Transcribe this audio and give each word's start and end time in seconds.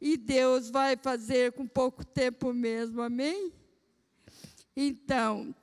E 0.00 0.16
Deus 0.16 0.70
vai 0.70 0.96
fazer 0.96 1.52
com 1.52 1.66
pouco 1.66 2.04
tempo 2.04 2.52
mesmo, 2.52 3.00
amém? 3.00 3.52
Então, 4.76 5.54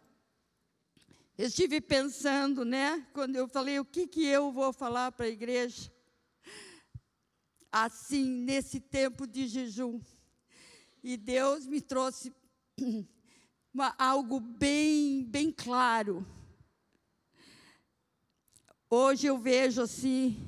eu 1.38 1.48
estive 1.48 1.80
pensando, 1.80 2.66
né, 2.66 3.06
quando 3.14 3.36
eu 3.36 3.48
falei 3.48 3.80
o 3.80 3.86
que, 3.86 4.08
que 4.08 4.26
eu 4.26 4.52
vou 4.52 4.74
falar 4.74 5.12
para 5.12 5.26
a 5.26 5.30
igreja, 5.30 5.92
assim, 7.72 8.24
nesse 8.24 8.80
tempo 8.80 9.26
de 9.28 9.48
jejum. 9.48 10.00
E 11.04 11.18
Deus 11.18 11.68
me 11.68 11.82
trouxe 11.82 12.34
uma, 13.74 13.94
algo 13.98 14.40
bem, 14.40 15.24
bem 15.26 15.52
claro. 15.52 16.26
Hoje 18.90 19.26
eu 19.26 19.38
vejo 19.38 19.82
assim, 19.82 20.40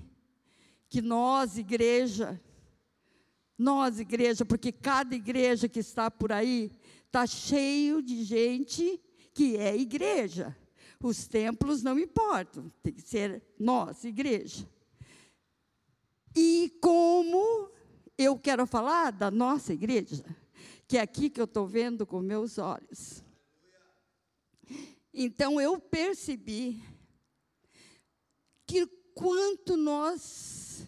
que 0.87 1.01
nós, 1.01 1.57
igreja, 1.57 2.39
nós, 3.57 3.99
igreja, 3.99 4.45
porque 4.45 4.71
cada 4.71 5.15
igreja 5.15 5.69
que 5.69 5.79
está 5.79 6.11
por 6.11 6.31
aí 6.31 6.71
está 7.05 7.25
cheio 7.25 8.01
de 8.01 8.23
gente 8.23 8.99
que 9.33 9.57
é 9.57 9.75
igreja. 9.75 10.55
Os 11.01 11.27
templos 11.27 11.83
não 11.83 11.99
importam, 11.99 12.71
tem 12.81 12.93
que 12.93 13.01
ser 13.01 13.43
nós, 13.59 14.03
igreja. 14.03 14.67
E 16.35 16.77
como 16.81 17.69
eu 18.17 18.37
quero 18.37 18.65
falar 18.65 19.11
da 19.11 19.29
nossa 19.29 19.73
igreja, 19.73 20.25
que 20.87 20.97
é 20.97 21.01
aqui 21.01 21.29
que 21.29 21.39
eu 21.39 21.45
estou 21.45 21.67
vendo 21.67 22.05
com 22.05 22.19
meus 22.21 22.57
olhos. 22.57 23.23
Então 25.13 25.61
eu 25.61 25.79
percebi 25.79 26.83
que 28.65 28.85
quanto 29.13 29.77
nós 29.77 30.87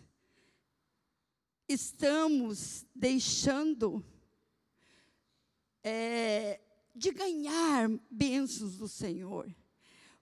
estamos 1.68 2.86
deixando 2.96 4.04
é, 5.84 6.62
de 6.96 7.12
ganhar 7.12 7.90
bênçãos 8.10 8.78
do 8.78 8.88
Senhor, 8.88 9.54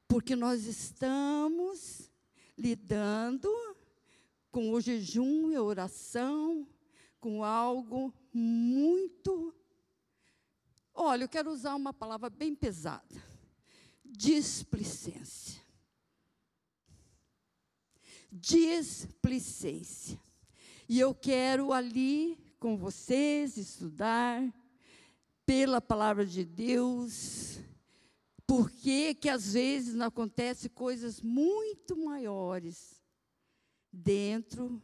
porque 0.07 0.35
nós 0.35 0.65
estamos 0.65 2.11
lidando 2.57 3.49
com 4.51 4.71
o 4.71 4.81
jejum 4.81 5.51
e 5.51 5.55
a 5.55 5.61
oração, 5.61 6.67
com 7.19 7.43
algo 7.43 8.13
muito. 8.33 9.53
Olha, 10.93 11.25
eu 11.25 11.29
quero 11.29 11.51
usar 11.51 11.75
uma 11.75 11.93
palavra 11.93 12.29
bem 12.29 12.55
pesada: 12.55 13.23
displicência. 14.03 15.63
Displicência. 18.31 20.24
E 20.87 20.99
eu 20.99 21.15
quero 21.15 21.73
ali 21.73 22.37
com 22.59 22.77
vocês 22.77 23.57
estudar 23.57 24.41
pela 25.43 25.81
palavra 25.81 26.25
de 26.25 26.45
Deus, 26.45 27.59
porque 28.45 29.15
que 29.15 29.27
às 29.27 29.53
vezes 29.53 29.95
não 29.95 30.05
acontece 30.07 30.69
coisas 30.69 31.21
muito 31.21 31.97
maiores 31.97 33.01
dentro 33.91 34.81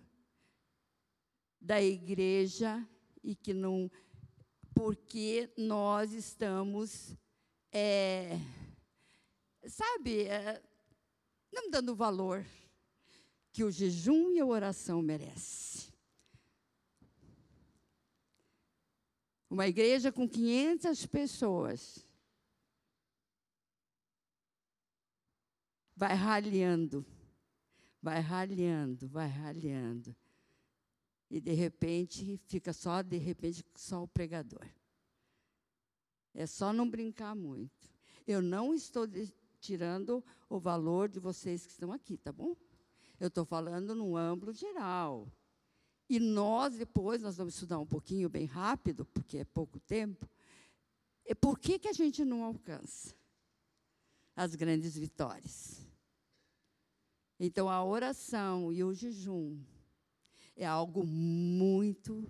da 1.59 1.81
igreja 1.81 2.83
e 3.23 3.35
que 3.35 3.53
não 3.53 3.89
porque 4.73 5.53
nós 5.55 6.13
estamos 6.13 7.15
é, 7.71 8.39
sabe 9.67 10.23
é, 10.23 10.61
não 11.53 11.69
dando 11.69 11.95
valor 11.95 12.43
que 13.53 13.63
o 13.63 13.69
jejum 13.71 14.31
e 14.31 14.39
a 14.39 14.45
oração 14.45 15.01
merecem. 15.01 15.90
Uma 19.51 19.67
igreja 19.67 20.13
com 20.13 20.25
500 20.25 21.05
pessoas. 21.07 22.05
Vai 25.93 26.13
ralhando, 26.15 27.05
vai 28.01 28.21
ralhando, 28.21 29.09
vai 29.09 29.27
ralhando. 29.27 30.15
E 31.29 31.41
de 31.41 31.51
repente 31.51 32.39
fica 32.47 32.71
só, 32.71 33.01
de 33.01 33.17
repente, 33.17 33.65
só 33.75 34.03
o 34.03 34.07
pregador. 34.07 34.65
É 36.33 36.47
só 36.47 36.71
não 36.71 36.89
brincar 36.89 37.35
muito. 37.35 37.91
Eu 38.25 38.41
não 38.41 38.73
estou 38.73 39.05
tirando 39.59 40.23
o 40.49 40.61
valor 40.61 41.09
de 41.09 41.19
vocês 41.19 41.65
que 41.65 41.73
estão 41.73 41.91
aqui, 41.91 42.17
tá 42.17 42.31
bom? 42.31 42.55
Eu 43.19 43.27
estou 43.27 43.43
falando 43.43 43.93
num 43.93 44.15
âmbito 44.15 44.53
geral. 44.53 45.29
E 46.11 46.19
nós, 46.19 46.75
depois, 46.75 47.21
nós 47.21 47.37
vamos 47.37 47.53
estudar 47.53 47.79
um 47.79 47.85
pouquinho 47.85 48.27
bem 48.27 48.43
rápido, 48.43 49.05
porque 49.05 49.37
é 49.37 49.45
pouco 49.45 49.79
tempo. 49.79 50.29
E 51.25 51.33
por 51.33 51.57
que, 51.57 51.79
que 51.79 51.87
a 51.87 51.93
gente 51.93 52.25
não 52.25 52.43
alcança 52.43 53.15
as 54.35 54.53
grandes 54.53 54.97
vitórias? 54.97 55.79
Então, 57.39 57.69
a 57.69 57.81
oração 57.81 58.73
e 58.73 58.83
o 58.83 58.93
jejum 58.93 59.57
é 60.53 60.65
algo 60.65 61.05
muito 61.05 62.29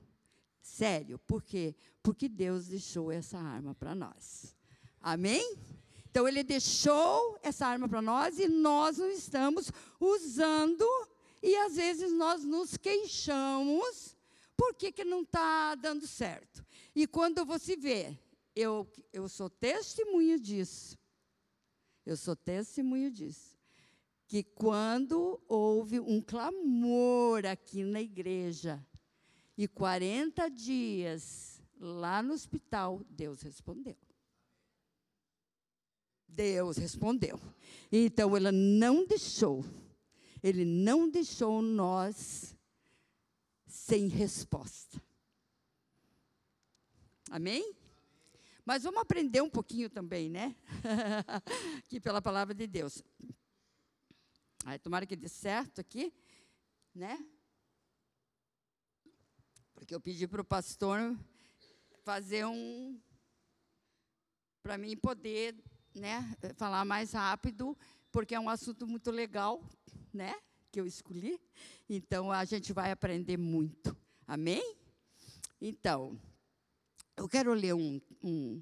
sério. 0.61 1.17
Por 1.17 1.41
quê? 1.41 1.73
Porque 2.03 2.29
Deus 2.29 2.67
deixou 2.67 3.11
essa 3.11 3.39
arma 3.39 3.73
para 3.73 3.95
nós. 3.95 4.55
Amém? 5.01 5.57
Então, 6.07 6.27
Ele 6.27 6.43
deixou 6.43 7.35
essa 7.41 7.65
arma 7.65 7.89
para 7.89 7.99
nós 7.99 8.37
e 8.37 8.47
nós 8.47 8.99
não 8.99 9.09
estamos 9.09 9.71
usando 9.99 10.85
e 11.41 11.55
às 11.57 11.75
vezes 11.75 12.11
nós 12.13 12.43
nos 12.43 12.77
queixamos 12.77 14.15
por 14.55 14.75
que, 14.75 14.91
que 14.91 15.03
não 15.03 15.21
está 15.21 15.75
dando 15.75 16.05
certo. 16.05 16.63
E 16.95 17.07
quando 17.07 17.45
você 17.45 17.75
vê, 17.75 18.17
eu, 18.55 18.87
eu 19.11 19.27
sou 19.27 19.49
testemunha 19.49 20.37
disso. 20.37 20.97
Eu 22.05 22.15
sou 22.15 22.35
testemunha 22.35 23.09
disso. 23.09 23.57
Que 24.27 24.43
quando 24.43 25.41
houve 25.47 25.99
um 25.99 26.21
clamor 26.21 27.45
aqui 27.45 27.83
na 27.83 28.01
igreja, 28.01 28.85
e 29.57 29.67
40 29.67 30.49
dias 30.49 31.61
lá 31.79 32.23
no 32.23 32.33
hospital, 32.33 33.01
Deus 33.09 33.41
respondeu. 33.41 33.97
Deus 36.27 36.77
respondeu. 36.77 37.39
Então, 37.91 38.35
ela 38.37 38.51
não 38.51 39.05
deixou 39.05 39.65
ele 40.43 40.65
não 40.65 41.09
deixou 41.09 41.61
nós 41.61 42.55
sem 43.67 44.07
resposta. 44.07 45.01
Amém? 47.29 47.75
Mas 48.65 48.83
vamos 48.83 49.01
aprender 49.01 49.41
um 49.41 49.49
pouquinho 49.49 49.89
também, 49.89 50.29
né? 50.29 50.55
aqui 51.79 51.99
pela 51.99 52.21
palavra 52.21 52.53
de 52.53 52.67
Deus. 52.67 53.03
Aí, 54.65 54.77
tomara 54.77 55.05
que 55.05 55.15
dê 55.15 55.27
certo 55.27 55.81
aqui, 55.81 56.13
né? 56.93 57.17
Porque 59.73 59.95
eu 59.95 60.01
pedi 60.01 60.27
para 60.27 60.41
o 60.41 60.45
pastor 60.45 61.17
fazer 62.03 62.45
um. 62.45 62.99
para 64.61 64.77
mim 64.77 64.95
poder 64.95 65.55
né, 65.95 66.35
falar 66.55 66.85
mais 66.85 67.13
rápido, 67.13 67.77
porque 68.11 68.35
é 68.35 68.39
um 68.39 68.49
assunto 68.49 68.85
muito 68.85 69.09
legal, 69.09 69.63
né? 70.13 70.35
Que 70.71 70.79
eu 70.79 70.85
escolhi. 70.85 71.39
Então, 71.89 72.31
a 72.31 72.43
gente 72.45 72.73
vai 72.73 72.91
aprender 72.91 73.37
muito. 73.37 73.95
Amém? 74.27 74.75
Então, 75.59 76.19
eu 77.15 77.27
quero 77.27 77.53
ler 77.53 77.73
um, 77.73 78.01
um, 78.21 78.61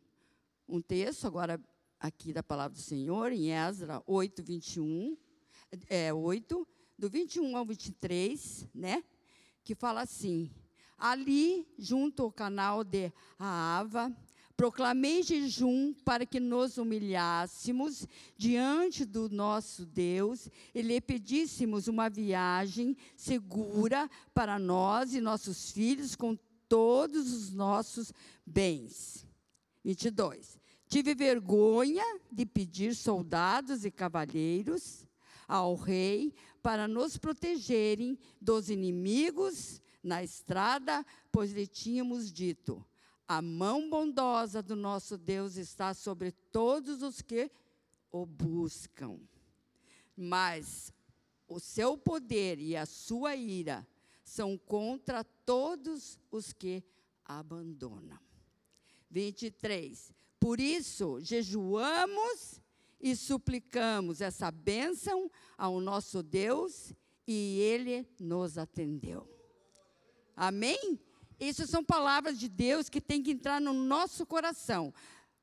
um 0.68 0.82
texto 0.82 1.26
agora 1.26 1.60
aqui 2.00 2.32
da 2.32 2.44
palavra 2.44 2.76
do 2.76 2.82
Senhor, 2.82 3.32
em 3.32 3.52
Ezra 3.52 4.02
8, 4.06 4.44
21, 4.44 5.18
é, 5.90 6.14
8, 6.14 6.68
do 6.98 7.10
21 7.10 7.58
ao 7.58 7.66
23, 7.66 8.68
né? 8.74 9.04
Que 9.64 9.74
fala 9.76 10.02
assim: 10.02 10.52
Ali, 10.98 11.68
junto 11.78 12.24
ao 12.24 12.32
canal 12.32 12.84
de 12.84 13.12
Aava, 13.38 14.16
Proclamei 14.60 15.24
jejum 15.24 15.94
para 16.04 16.26
que 16.26 16.38
nos 16.38 16.78
humilhássemos 16.78 18.06
diante 18.36 19.06
do 19.06 19.30
nosso 19.30 19.86
Deus 19.86 20.50
e 20.76 20.82
lhe 20.82 21.00
pedíssemos 21.00 21.88
uma 21.88 22.10
viagem 22.10 22.94
segura 23.16 24.12
para 24.34 24.60
nós 24.60 25.14
e 25.14 25.22
nossos 25.22 25.72
filhos 25.72 26.14
com 26.14 26.38
todos 26.68 27.32
os 27.32 27.54
nossos 27.54 28.12
bens. 28.46 29.26
22. 29.82 30.60
Tive 30.90 31.16
vergonha 31.16 32.04
de 32.30 32.46
pedir 32.46 32.94
soldados 32.94 33.86
e 33.86 33.90
cavalheiros 33.90 35.08
ao 35.48 35.74
rei 35.74 36.34
para 36.62 36.86
nos 36.86 37.16
protegerem 37.16 38.20
dos 38.42 38.70
inimigos 38.70 39.82
na 40.04 40.22
estrada, 40.22 41.06
pois 41.32 41.54
lhe 41.54 41.66
tínhamos 41.66 42.30
dito: 42.30 42.86
a 43.30 43.44
mão 43.44 43.88
bondosa 43.88 44.60
do 44.60 44.76
nosso 44.76 45.16
Deus 45.16 45.56
está 45.56 45.94
sobre 45.94 46.32
todos 46.32 47.04
os 47.04 47.22
que 47.22 47.52
o 48.12 48.26
buscam. 48.26 49.20
Mas 50.18 50.92
o 51.48 51.60
seu 51.60 51.96
poder 51.96 52.60
e 52.60 52.76
a 52.76 52.88
sua 52.88 53.36
ira 53.36 53.88
são 54.24 54.58
contra 54.58 55.24
todos 55.24 56.18
os 56.32 56.52
que 56.52 56.84
abandonam. 57.24 58.18
23. 59.12 60.12
Por 60.40 60.60
isso, 60.60 61.20
jejuamos 61.22 62.60
e 63.00 63.16
suplicamos 63.16 64.22
essa 64.22 64.50
bênção 64.50 65.30
ao 65.56 65.80
nosso 65.80 66.24
Deus 66.24 66.92
e 67.28 67.60
ele 67.60 68.08
nos 68.20 68.58
atendeu. 68.58 69.30
Amém? 70.36 71.00
Isso 71.40 71.66
são 71.66 71.84
palavras 71.84 72.38
de 72.38 72.50
Deus 72.50 72.90
que 72.90 73.00
têm 73.00 73.24
que 73.24 73.32
entrar 73.32 73.62
no 73.62 73.72
nosso 73.74 74.26
coração. 74.26 74.94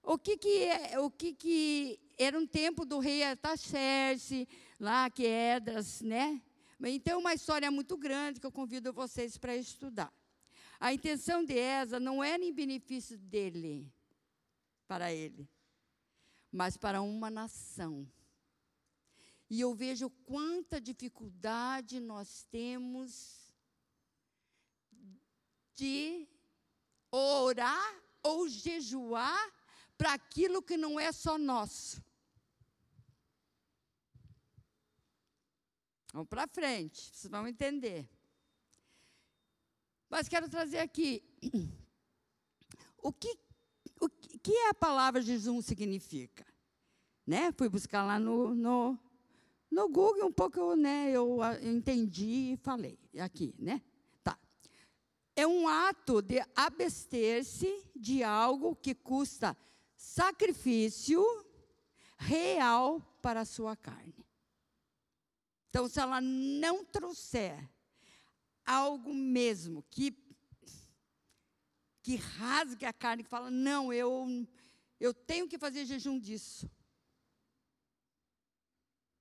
O 0.03 0.19
que 0.19 0.37
que 0.37 0.65
é, 0.65 1.01
o 1.01 1.11
que 1.11 1.33
que 1.33 1.99
era 2.19 2.39
um 2.39 2.47
tempo 2.47 2.85
do 2.85 2.99
rei 2.99 3.23
Artaxerxes, 3.23 4.47
lá 4.79 5.09
que 5.09 5.25
Edras, 5.25 6.01
né? 6.03 6.41
Então, 6.81 7.21
uma 7.21 7.33
história 7.33 7.71
muito 7.71 7.97
grande 7.97 8.39
que 8.39 8.47
eu 8.47 8.53
convido 8.53 8.93
vocês 8.93 9.39
para 9.39 9.57
estudar. 9.57 10.13
A 10.79 10.93
intenção 10.93 11.43
de 11.43 11.59
Esa 11.59 11.99
não 11.99 12.23
era 12.23 12.45
em 12.45 12.53
benefício 12.53 13.17
dele, 13.17 13.91
para 14.87 15.13
ele, 15.13 15.49
mas 16.53 16.77
para 16.77 17.01
uma 17.01 17.31
nação. 17.31 18.07
E 19.49 19.61
eu 19.61 19.75
vejo 19.75 20.11
quanta 20.27 20.81
dificuldade 20.81 21.99
nós 22.01 22.45
temos 22.51 23.46
de 25.77 26.27
orar 27.11 28.03
ou 28.23 28.49
jejuar 28.49 29.53
para 29.97 30.15
aquilo 30.15 30.63
que 30.63 30.77
não 30.77 30.99
é 30.99 31.13
só 31.13 31.39
nosso. 31.39 32.03
Vamos 36.13 36.29
para 36.29 36.49
frente, 36.49 37.11
vocês 37.13 37.31
vão 37.31 37.47
entender. 37.47 38.09
Mas 40.09 40.29
quero 40.29 40.49
trazer 40.49 40.79
aqui 40.79 41.23
o 42.99 43.13
que, 43.13 43.39
o 44.01 44.09
que 44.09 44.57
a 44.69 44.75
palavra 44.75 45.21
jejum 45.21 45.61
significa. 45.61 46.47
Né? 47.27 47.53
Fui 47.53 47.69
buscar 47.69 48.03
lá 48.05 48.19
no, 48.19 48.55
no, 48.55 48.99
no 49.71 49.89
Google 49.89 50.27
um 50.27 50.33
pouco, 50.33 50.75
né, 50.75 51.11
eu 51.11 51.41
entendi 51.63 52.53
e 52.53 52.57
falei 52.57 52.99
aqui, 53.19 53.55
né? 53.59 53.83
É 55.37 55.47
um 55.47 55.69
ato 55.69 56.23
de 56.23 56.43
abster-se 56.57 57.85
de 57.95 58.25
algo 58.25 58.75
que 58.75 58.95
custa 58.95 59.55
sacrifício 59.95 61.23
real 62.17 63.01
para 63.21 63.43
a 63.43 63.45
sua 63.45 63.77
carne. 63.77 64.27
Então, 65.69 65.87
se 65.89 66.01
ela 66.01 66.23
não 66.23 66.83
trouxer 66.87 67.69
algo 68.65 69.13
mesmo 69.13 69.85
que 69.91 70.17
que 72.03 72.17
rasgue 72.17 72.87
a 72.87 72.93
carne, 72.93 73.23
que 73.25 73.29
fala: 73.29 73.51
"Não, 73.51 73.93
eu 73.93 74.27
eu 74.99 75.13
tenho 75.13 75.47
que 75.47 75.59
fazer 75.59 75.85
jejum 75.85 76.19
disso". 76.19 76.71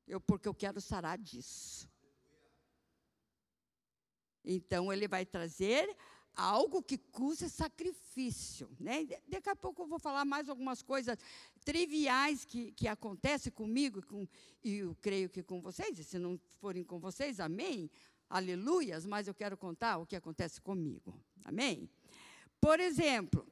Eu 0.08 0.22
porque 0.22 0.48
eu 0.48 0.54
quero 0.54 0.80
sarar 0.80 1.18
disso. 1.18 1.90
Então 4.46 4.94
ele 4.94 5.08
vai 5.08 5.26
trazer 5.26 5.96
algo 6.36 6.84
que 6.84 6.98
custa 6.98 7.48
sacrifício. 7.48 8.70
Né? 8.80 9.08
Daqui 9.28 9.50
a 9.50 9.56
pouco 9.56 9.84
eu 9.84 9.88
vou 9.88 10.00
falar 10.00 10.26
mais 10.26 10.50
algumas 10.50 10.82
coisas 10.82 11.18
triviais 11.64 12.46
que, 12.46 12.72
que 12.74 12.88
acontecem 12.88 13.52
comigo 13.52 14.06
com, 14.06 14.28
e 14.64 14.78
eu 14.78 14.96
creio 15.02 15.30
que 15.30 15.42
com 15.42 15.62
vocês, 15.62 15.98
e 15.98 16.04
se 16.04 16.20
não 16.20 16.40
forem 16.60 16.84
com 16.84 17.00
vocês, 17.00 17.40
amém, 17.40 17.90
aleluias, 18.30 19.06
mas 19.06 19.28
eu 19.28 19.34
quero 19.34 19.58
contar 19.58 19.98
o 19.98 20.06
que 20.06 20.16
acontece 20.16 20.62
comigo, 20.62 21.20
amém? 21.44 21.90
Por 22.62 22.80
exemplo, 22.80 23.48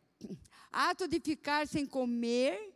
ato 0.71 1.07
de 1.07 1.19
ficar 1.19 1.67
sem 1.67 1.85
comer 1.85 2.73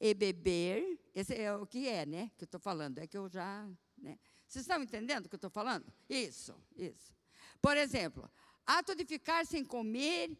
e 0.00 0.14
beber, 0.14 1.00
esse 1.14 1.34
é 1.34 1.52
o 1.54 1.66
que 1.66 1.88
é, 1.88 2.06
né, 2.06 2.30
que 2.36 2.44
eu 2.44 2.46
estou 2.46 2.60
falando, 2.60 2.98
é 2.98 3.06
que 3.06 3.18
eu 3.18 3.28
já, 3.28 3.68
né? 3.96 4.18
Vocês 4.48 4.62
estão 4.62 4.82
entendendo 4.82 5.26
o 5.26 5.28
que 5.28 5.34
eu 5.34 5.38
estou 5.38 5.50
falando? 5.50 5.92
Isso, 6.08 6.54
isso. 6.74 7.14
Por 7.60 7.76
exemplo, 7.76 8.30
ato 8.66 8.94
de 8.94 9.04
ficar 9.04 9.44
sem 9.44 9.62
comer 9.62 10.36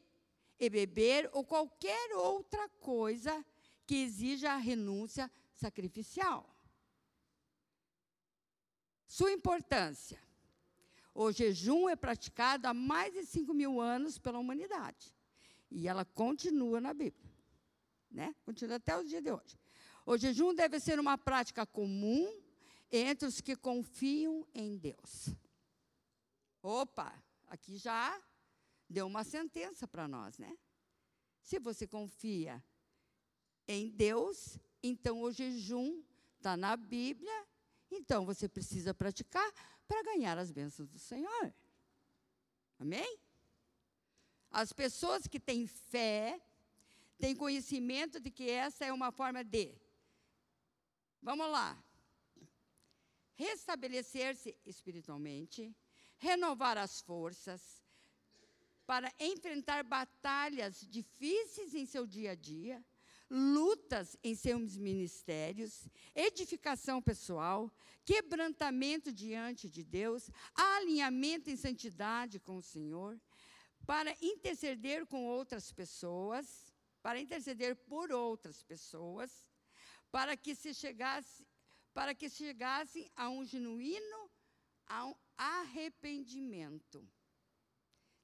e 0.59 0.71
beber 0.71 1.29
ou 1.35 1.45
qualquer 1.45 2.15
outra 2.15 2.69
coisa 2.81 3.45
que 3.87 3.97
exija 3.97 4.53
a 4.53 4.57
renúncia 4.57 5.31
sacrificial. 5.53 6.49
Sua 9.07 9.31
importância. 9.31 10.19
O 11.15 11.31
jejum 11.31 11.89
é 11.89 11.97
praticado 11.97 12.67
há 12.67 12.73
mais 12.73 13.13
de 13.13 13.27
5 13.27 13.53
mil 13.53 13.79
anos 13.79 14.19
pela 14.19 14.39
humanidade. 14.39 15.15
E 15.71 15.87
ela 15.87 16.05
continua 16.05 16.81
na 16.81 16.95
Bíblia. 16.95 17.31
Né? 18.11 18.35
Continua 18.43 18.77
até 18.77 18.99
os 18.99 19.07
dias 19.07 19.23
de 19.23 19.31
hoje. 19.31 19.59
O 20.07 20.17
jejum 20.17 20.55
deve 20.55 20.81
ser 20.81 20.99
uma 20.99 21.19
prática 21.19 21.67
comum 21.67 22.48
entre 22.91 23.27
os 23.29 23.41
que 23.41 23.55
confiam 23.55 24.47
em 24.55 24.77
Deus. 24.77 25.29
Opa, 26.63 27.23
aqui 27.47 27.77
já 27.77 28.21
deu 28.89 29.07
uma 29.07 29.25
sentença 29.25 29.87
para 29.87 30.09
nós, 30.09 30.39
né? 30.39 30.57
Se 31.43 31.59
você 31.59 31.87
confia 31.87 32.63
em 33.67 33.89
Deus, 33.89 34.59
então 34.83 35.21
o 35.23 35.31
jejum 35.31 36.03
está 36.37 36.57
na 36.57 36.77
Bíblia, 36.77 37.47
então 37.91 38.25
você 38.25 38.49
precisa 38.49 38.95
praticar 38.95 39.51
para 39.87 40.03
ganhar 40.03 40.39
as 40.39 40.51
bênçãos 40.51 40.89
do 40.89 40.99
Senhor. 40.99 41.55
Amém? 42.79 43.19
As 44.51 44.73
pessoas 44.73 45.27
que 45.27 45.39
têm 45.39 45.67
fé, 45.67 46.41
têm 47.19 47.35
conhecimento 47.35 48.21
de 48.21 48.31
que 48.31 48.49
essa 48.49 48.85
é 48.85 48.93
uma 48.93 49.11
forma 49.11 49.45
de. 49.45 49.75
Vamos 51.21 51.51
lá. 51.51 51.83
Restabelecer-se 53.39 54.57
espiritualmente, 54.67 55.73
renovar 56.19 56.77
as 56.77 57.01
forças, 57.01 57.63
para 58.85 59.13
enfrentar 59.21 59.85
batalhas 59.85 60.81
difíceis 60.81 61.73
em 61.75 61.87
seu 61.87 62.05
dia 62.07 62.33
a 62.33 62.35
dia, 62.35 62.85
lutas 63.31 64.17
em 64.25 64.35
seus 64.35 64.77
ministérios, 64.77 65.89
edificação 66.15 67.01
pessoal, 67.01 67.73
quebrantamento 68.05 69.13
diante 69.13 69.69
de 69.69 69.85
Deus, 69.85 70.31
alinhamento 70.55 71.49
em 71.49 71.57
santidade 71.57 72.41
com 72.41 72.57
o 72.57 72.63
Senhor, 72.63 73.21
para 73.87 74.17
interceder 74.21 75.07
com 75.07 75.27
outras 75.27 75.71
pessoas, 75.71 76.75
para 77.03 77.21
interceder 77.21 77.77
por 77.77 78.11
outras 78.11 78.63
pessoas, 78.63 79.31
para 80.11 80.37
que 80.37 80.55
se 80.55 80.75
chegasse, 80.75 81.47
para 81.99 82.15
que 82.15 82.31
chegassem 82.31 83.11
a 83.17 83.29
um 83.29 83.45
genuíno 83.45 84.31
arrependimento. 85.37 87.05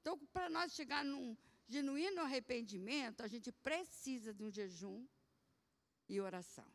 Então, 0.00 0.16
para 0.32 0.48
nós 0.48 0.72
chegar 0.72 1.04
num 1.04 1.36
genuíno 1.66 2.20
arrependimento, 2.20 3.20
a 3.24 3.26
gente 3.26 3.50
precisa 3.50 4.32
de 4.32 4.44
um 4.44 4.50
jejum 4.58 5.04
e 6.08 6.20
oração. 6.20 6.72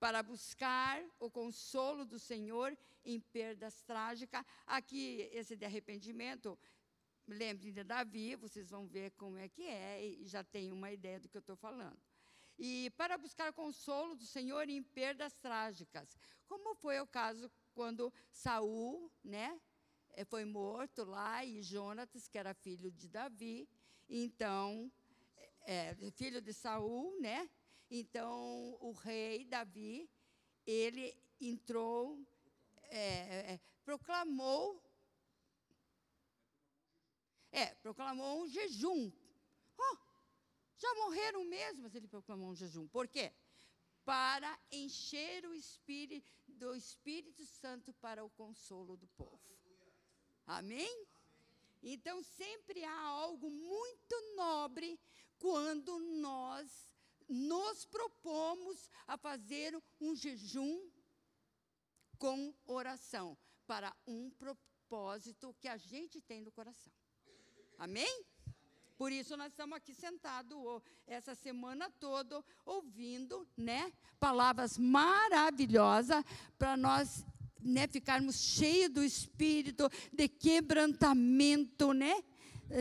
Para 0.00 0.22
buscar 0.22 1.04
o 1.20 1.30
consolo 1.30 2.06
do 2.06 2.18
Senhor 2.18 2.74
em 3.04 3.20
perdas 3.20 3.82
trágicas. 3.82 4.42
Aqui, 4.66 5.28
esse 5.32 5.54
de 5.54 5.66
arrependimento, 5.66 6.58
lembrem 7.26 7.74
de 7.74 7.84
Davi, 7.84 8.36
vocês 8.36 8.70
vão 8.70 8.86
ver 8.86 9.10
como 9.18 9.36
é 9.36 9.50
que 9.50 9.64
é, 9.64 10.02
e 10.02 10.26
já 10.26 10.42
tem 10.42 10.72
uma 10.72 10.90
ideia 10.90 11.20
do 11.20 11.28
que 11.28 11.36
eu 11.36 11.40
estou 11.40 11.56
falando. 11.56 12.00
E 12.58 12.90
para 12.96 13.16
buscar 13.16 13.52
consolo 13.52 14.16
do 14.16 14.26
Senhor 14.26 14.68
em 14.68 14.82
perdas 14.82 15.34
trágicas, 15.34 16.18
como 16.46 16.74
foi 16.74 16.98
o 17.00 17.06
caso 17.06 17.50
quando 17.72 18.12
Saul, 18.30 19.10
né, 19.22 19.60
eh, 20.10 20.24
foi 20.24 20.44
morto 20.44 21.04
lá, 21.04 21.44
e 21.44 21.62
Jonatas, 21.62 22.26
que 22.26 22.36
era 22.36 22.52
filho 22.52 22.90
de 22.90 23.08
Davi, 23.08 23.68
então, 24.08 24.90
é, 25.62 25.94
filho 26.12 26.40
de 26.40 26.52
Saul, 26.52 27.20
né? 27.20 27.48
Então, 27.90 28.76
o 28.80 28.92
rei 28.92 29.44
Davi, 29.44 30.10
ele 30.66 31.14
entrou, 31.40 32.18
é, 32.84 33.52
é, 33.54 33.60
proclamou, 33.84 34.82
é, 37.52 37.66
proclamou 37.76 38.42
um 38.42 38.48
jejum. 38.48 39.12
Já 40.78 40.94
morreram 40.94 41.44
mesmo, 41.44 41.82
mas 41.82 41.94
ele 41.94 42.08
proclamou 42.08 42.50
um 42.50 42.54
jejum. 42.54 42.86
Por 42.88 43.06
quê? 43.06 43.32
Para 44.04 44.58
encher 44.70 45.44
o 45.44 45.54
espírito 45.54 46.32
do 46.46 46.74
Espírito 46.74 47.44
Santo 47.44 47.92
para 47.94 48.24
o 48.24 48.30
consolo 48.30 48.96
do 48.96 49.06
povo. 49.08 49.40
Amém? 50.46 51.06
Então, 51.82 52.22
sempre 52.22 52.82
há 52.84 53.00
algo 53.00 53.50
muito 53.50 54.14
nobre 54.34 54.98
quando 55.38 55.98
nós 55.98 56.88
nos 57.28 57.84
propomos 57.84 58.90
a 59.06 59.18
fazer 59.18 59.80
um 60.00 60.16
jejum 60.16 60.90
com 62.18 62.54
oração 62.66 63.36
para 63.66 63.94
um, 64.06 64.30
propósito 64.30 65.54
que 65.60 65.68
a 65.68 65.76
gente 65.76 66.20
tem 66.22 66.40
no 66.40 66.50
coração. 66.50 66.92
Amém? 67.78 68.24
Por 68.98 69.12
isso 69.12 69.36
nós 69.36 69.52
estamos 69.52 69.76
aqui 69.76 69.94
sentados 69.94 70.58
essa 71.06 71.32
semana 71.32 71.88
toda 72.00 72.44
ouvindo, 72.66 73.46
né, 73.56 73.92
palavras 74.18 74.76
maravilhosas 74.76 76.24
para 76.58 76.76
nós, 76.76 77.24
né, 77.62 77.86
ficarmos 77.86 78.40
cheios 78.40 78.90
do 78.90 79.04
espírito 79.04 79.88
de 80.12 80.28
quebrantamento, 80.28 81.92
né? 81.92 82.24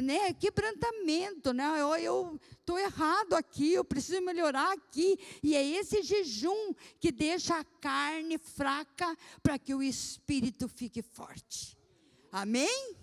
Né, 0.04 0.34
quebrantamento, 0.34 1.54
né? 1.54 1.64
Eu 2.02 2.38
estou 2.52 2.78
errado 2.78 3.34
aqui, 3.36 3.74
eu 3.74 3.86
preciso 3.86 4.20
melhorar 4.22 4.74
aqui. 4.74 5.18
E 5.42 5.56
é 5.56 5.64
esse 5.64 6.02
jejum 6.02 6.74
que 7.00 7.10
deixa 7.12 7.58
a 7.58 7.64
carne 7.64 8.38
fraca 8.38 9.16
para 9.42 9.58
que 9.58 9.74
o 9.74 9.82
espírito 9.82 10.68
fique 10.68 11.02
forte. 11.02 11.78
Amém? 12.32 12.98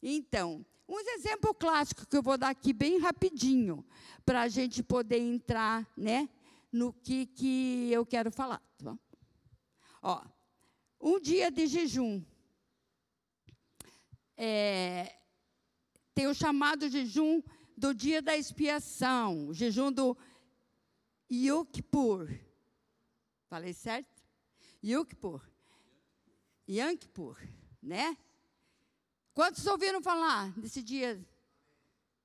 Então, 0.00 0.64
um 0.92 1.00
exemplo 1.14 1.54
clássico 1.54 2.06
que 2.06 2.14
eu 2.14 2.22
vou 2.22 2.36
dar 2.36 2.50
aqui 2.50 2.70
bem 2.70 2.98
rapidinho, 2.98 3.82
para 4.26 4.42
a 4.42 4.48
gente 4.48 4.82
poder 4.82 5.18
entrar 5.18 5.90
né, 5.96 6.28
no 6.70 6.92
que, 6.92 7.26
que 7.26 7.90
eu 7.90 8.04
quero 8.04 8.30
falar. 8.30 8.62
Tá 8.76 8.98
Ó, 10.02 10.22
um 11.00 11.18
dia 11.18 11.50
de 11.50 11.66
jejum. 11.66 12.22
É, 14.36 15.16
tem 16.14 16.26
o 16.26 16.34
chamado 16.34 16.88
jejum 16.90 17.42
do 17.74 17.94
dia 17.94 18.20
da 18.20 18.36
expiação, 18.36 19.48
o 19.48 19.54
jejum 19.54 19.90
do 19.90 20.14
Yom. 21.30 21.64
Falei 23.48 23.72
certo? 23.72 24.22
Yom 24.84 25.04
Kippur, 26.96 27.38
né? 27.82 28.14
Quantos 29.34 29.66
ouviram 29.66 30.02
falar 30.02 30.52
desse 30.58 30.82
dia 30.82 31.18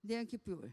de 0.04 0.14
Yom 0.14 0.26
Kippur? 0.26 0.70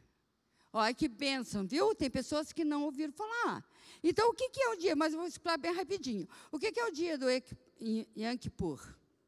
Olha 0.72 0.92
que 0.92 1.06
bênção, 1.06 1.64
viu? 1.64 1.94
Tem 1.94 2.10
pessoas 2.10 2.52
que 2.52 2.64
não 2.64 2.82
ouviram 2.82 3.12
falar. 3.12 3.64
Então, 4.02 4.30
o 4.30 4.34
que, 4.34 4.50
que 4.50 4.60
é 4.60 4.68
o 4.70 4.76
dia? 4.76 4.96
Mas 4.96 5.12
eu 5.12 5.20
vou 5.20 5.28
explicar 5.28 5.56
bem 5.56 5.72
rapidinho. 5.72 6.28
O 6.50 6.58
que, 6.58 6.72
que 6.72 6.80
é 6.80 6.86
o 6.86 6.90
dia 6.90 7.16
do 7.16 7.26
Yom? 7.30 8.78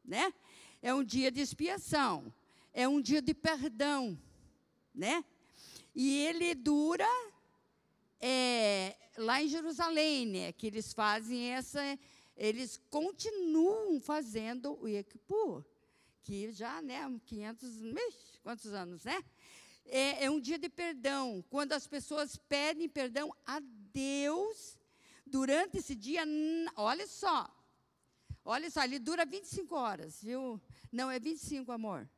Né? 0.04 0.34
É 0.82 0.92
um 0.92 1.04
dia 1.04 1.30
de 1.30 1.40
expiação. 1.40 2.34
É 2.74 2.88
um 2.88 3.00
dia 3.00 3.22
de 3.22 3.32
perdão. 3.32 4.20
Né? 4.92 5.24
E 5.94 6.26
ele 6.26 6.56
dura 6.56 7.06
é, 8.20 8.96
lá 9.16 9.40
em 9.40 9.46
Jerusalém, 9.46 10.26
né? 10.26 10.52
Que 10.52 10.66
eles 10.66 10.92
fazem 10.92 11.52
essa... 11.52 11.80
Eles 12.36 12.82
continuam 12.90 14.00
fazendo 14.00 14.76
o 14.82 14.88
Yom 14.88 15.04
que 16.26 16.50
já, 16.50 16.82
né, 16.82 17.00
500, 17.24 17.70
quantos 18.42 18.74
anos, 18.74 19.04
né? 19.04 19.24
É, 19.84 20.24
é 20.24 20.30
um 20.30 20.40
dia 20.40 20.58
de 20.58 20.68
perdão, 20.68 21.44
quando 21.48 21.72
as 21.72 21.86
pessoas 21.86 22.36
pedem 22.36 22.88
perdão 22.88 23.32
a 23.46 23.60
Deus 23.92 24.76
durante 25.24 25.78
esse 25.78 25.94
dia. 25.94 26.24
Olha 26.74 27.06
só, 27.06 27.48
olha 28.44 28.68
só, 28.68 28.82
ele 28.82 28.98
dura 28.98 29.24
25 29.24 29.76
horas, 29.76 30.20
viu? 30.20 30.60
Não, 30.90 31.08
é 31.08 31.20
25, 31.20 31.70
amor. 31.70 32.10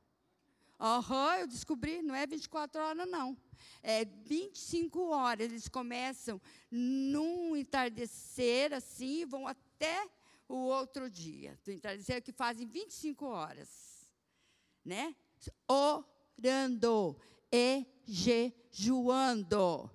Aham, 0.81 1.41
eu 1.41 1.47
descobri, 1.47 2.00
não 2.00 2.15
é 2.15 2.27
24 2.27 2.81
horas, 2.81 3.11
não. 3.11 3.37
É 3.83 4.07
25 4.07 5.11
horas. 5.11 5.45
Eles 5.45 5.69
começam 5.69 6.41
num 6.71 7.55
entardecer, 7.55 8.73
assim, 8.73 9.27
vão 9.27 9.47
até 9.47 10.09
o 10.49 10.55
outro 10.55 11.11
dia. 11.11 11.59
Do 11.62 11.71
entardecer, 11.71 12.23
que 12.23 12.33
fazem 12.33 12.67
25 12.67 13.27
horas 13.27 13.88
né? 14.88 15.14
Orando 15.68 17.21
e 17.52 17.87
jejuando. 18.04 19.90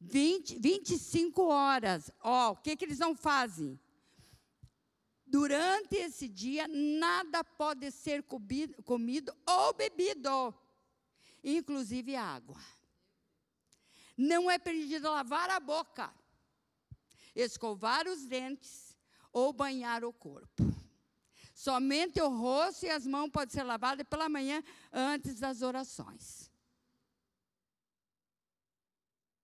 20, 0.00 0.58
25 0.58 1.42
horas. 1.44 2.10
Ó, 2.22 2.52
o 2.52 2.56
que, 2.56 2.74
que 2.74 2.84
eles 2.84 2.98
não 2.98 3.14
fazem? 3.14 3.78
Durante 5.26 5.94
esse 5.94 6.26
dia, 6.26 6.66
nada 6.66 7.44
pode 7.44 7.90
ser 7.90 8.22
comido, 8.22 8.82
comido 8.82 9.36
ou 9.46 9.74
bebido, 9.74 10.54
inclusive 11.44 12.16
água. 12.16 12.58
Não 14.16 14.50
é 14.50 14.58
permitido 14.58 15.10
lavar 15.10 15.50
a 15.50 15.60
boca, 15.60 16.12
escovar 17.34 18.08
os 18.08 18.24
dentes 18.24 18.96
ou 19.30 19.52
banhar 19.52 20.02
o 20.02 20.12
corpo. 20.12 20.77
Somente 21.58 22.20
o 22.20 22.28
rosto 22.28 22.86
e 22.86 22.88
as 22.88 23.04
mãos 23.04 23.30
podem 23.30 23.52
ser 23.52 23.64
lavadas 23.64 24.06
pela 24.08 24.28
manhã 24.28 24.62
antes 24.92 25.40
das 25.40 25.60
orações. 25.60 26.48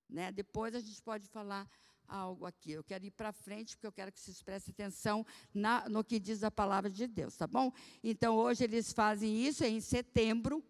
Né? 0.09 0.31
Depois 0.31 0.77
a 0.77 0.81
gente 0.81 1.03
pode 1.03 1.27
falar 1.27 1.69
algo 2.07 2.47
aqui. 2.47 2.71
Eu 2.71 2.85
quero 2.85 3.05
ir 3.05 3.11
para 3.11 3.33
frente, 3.33 3.75
porque 3.75 3.89
eu 3.89 3.93
quero 3.93 4.13
que 4.13 4.21
vocês 4.21 4.41
prestem 4.41 4.71
atenção 4.71 5.27
na, 5.53 5.89
no 5.89 6.05
que 6.05 6.21
diz 6.21 6.45
a 6.45 6.53
palavra 6.53 6.89
de 6.89 7.09
Deus, 7.09 7.37
tá 7.37 7.49
bom? 7.49 7.73
Então, 8.01 8.37
hoje 8.37 8.63
eles 8.63 8.93
fazem 8.93 9.45
isso, 9.45 9.65
em 9.65 9.81
setembro. 9.81 10.63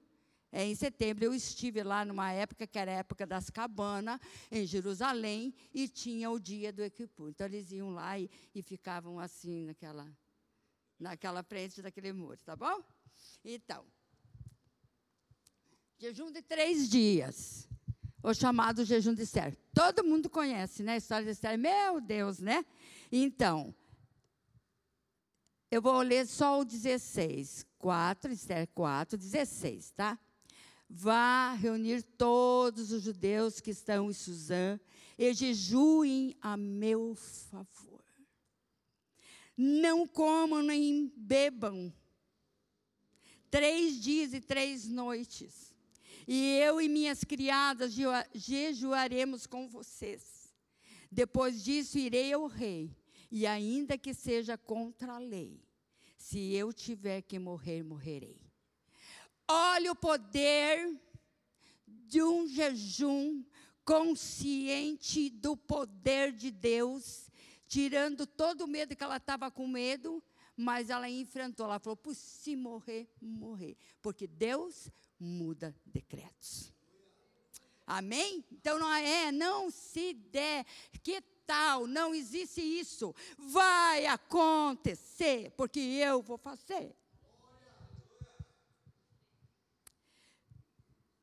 É, 0.51 0.65
em 0.65 0.75
setembro 0.75 1.27
eu 1.27 1.35
estive 1.35 1.83
lá 1.83 2.07
numa 2.07 2.33
época 2.33 2.67
que 2.67 2.79
era 2.79 2.91
a 2.91 2.95
época 2.95 3.27
das 3.27 3.51
cabanas, 3.51 4.19
em 4.51 4.65
Jerusalém, 4.65 5.55
e 5.75 5.89
tinha 5.89 6.31
o 6.31 6.41
dia 6.41 6.73
do 6.73 6.83
equipu. 6.83 7.29
Então, 7.29 7.47
eles 7.47 7.71
iam 7.71 7.91
lá 7.91 8.19
e, 8.19 8.31
e 8.55 8.63
ficavam 8.63 9.21
assim, 9.21 9.67
naquela 9.67 10.11
naquela 10.99 11.43
frente 11.43 11.83
daquele 11.83 12.13
muro, 12.13 12.39
tá 12.45 12.57
bom? 12.57 12.83
Então, 13.45 13.85
jejum 15.99 16.31
de 16.31 16.43
três 16.43 16.89
dias, 16.89 17.69
o 18.23 18.33
chamado 18.33 18.85
jejum 18.85 19.15
de 19.15 19.23
Esther. 19.23 19.57
Todo 19.75 20.05
mundo 20.05 20.31
conhece, 20.31 20.83
né? 20.83 20.95
A 20.95 20.97
história 20.97 21.25
de 21.25 21.33
Esther. 21.33 21.59
Meu 21.59 22.01
Deus, 22.01 22.39
né? 22.39 22.65
Então, 23.13 23.75
eu 25.71 25.83
vou 25.83 26.01
ler 26.01 26.27
só 26.27 26.61
o 26.61 26.65
16. 26.65 27.67
4, 27.85 28.33
Esther 28.33 28.67
4, 28.69 29.19
16, 29.19 29.91
tá? 29.91 30.19
Vá 30.89 31.53
reunir 31.53 32.03
todos 32.03 32.91
os 32.93 33.03
judeus 33.03 33.61
que 33.61 33.73
estão 33.73 34.09
em 34.09 34.15
Suzã 34.15 34.81
e 35.19 35.35
jejuem 35.35 36.35
a 36.41 36.57
meu 36.57 37.15
favor 37.15 37.94
não 39.57 40.07
comam 40.07 40.63
nem 40.63 41.13
bebam. 41.17 41.93
Três 43.51 44.01
dias 44.01 44.33
e 44.35 44.41
três 44.41 44.89
noites. 44.89 45.75
E 46.27 46.57
eu 46.59 46.81
e 46.81 46.89
minhas 46.89 47.23
criadas 47.23 47.95
jejuaremos 48.35 49.47
com 49.47 49.69
vocês. 49.69 50.53
Depois 51.11 51.63
disso, 51.63 51.99
irei 51.99 52.33
ao 52.33 52.47
rei, 52.47 52.97
e 53.31 53.47
ainda 53.47 53.97
que 53.97 54.13
seja 54.13 54.59
contra 54.59 55.15
a 55.15 55.19
lei, 55.19 55.63
se 56.17 56.53
eu 56.53 56.73
tiver 56.73 57.23
que 57.23 57.39
morrer, 57.39 57.85
morrerei. 57.85 58.41
Olha 59.47 59.93
o 59.93 59.97
poder 59.97 61.01
de 61.87 62.23
um 62.23 62.49
jejum 62.49 63.45
consciente 63.85 65.31
do 65.31 65.57
poder 65.57 66.33
de 66.33 66.51
Deus 66.51 67.24
tirando 67.75 68.25
todo 68.25 68.63
o 68.63 68.69
medo 68.69 68.95
que 68.95 69.03
ela 69.03 69.17
estava 69.17 69.51
com 69.51 69.67
medo, 69.67 70.23
mas 70.57 70.91
ela 70.91 71.11
enfrentou. 71.11 71.67
Ela 71.67 71.81
falou: 71.81 71.97
por 71.97 72.15
se 72.15 72.55
morrer, 72.55 73.11
morrer. 73.21 73.77
Porque 74.01 74.29
Deus 74.29 74.89
muda 75.19 75.75
decretos. 75.85 76.73
Amém? 77.85 78.45
Então 78.53 78.79
não 78.79 78.93
é, 78.93 79.33
não 79.33 79.73
se 79.73 80.13
der. 80.13 80.65
Que 81.03 81.21
tal? 81.45 81.89
Não 81.89 82.15
existe 82.15 82.61
isso. 82.61 83.13
Vai 83.37 84.07
acontecer, 84.07 85.51
porque 85.57 85.81
eu 85.81 86.23
vou 86.23 86.39
fazer. 86.39 86.95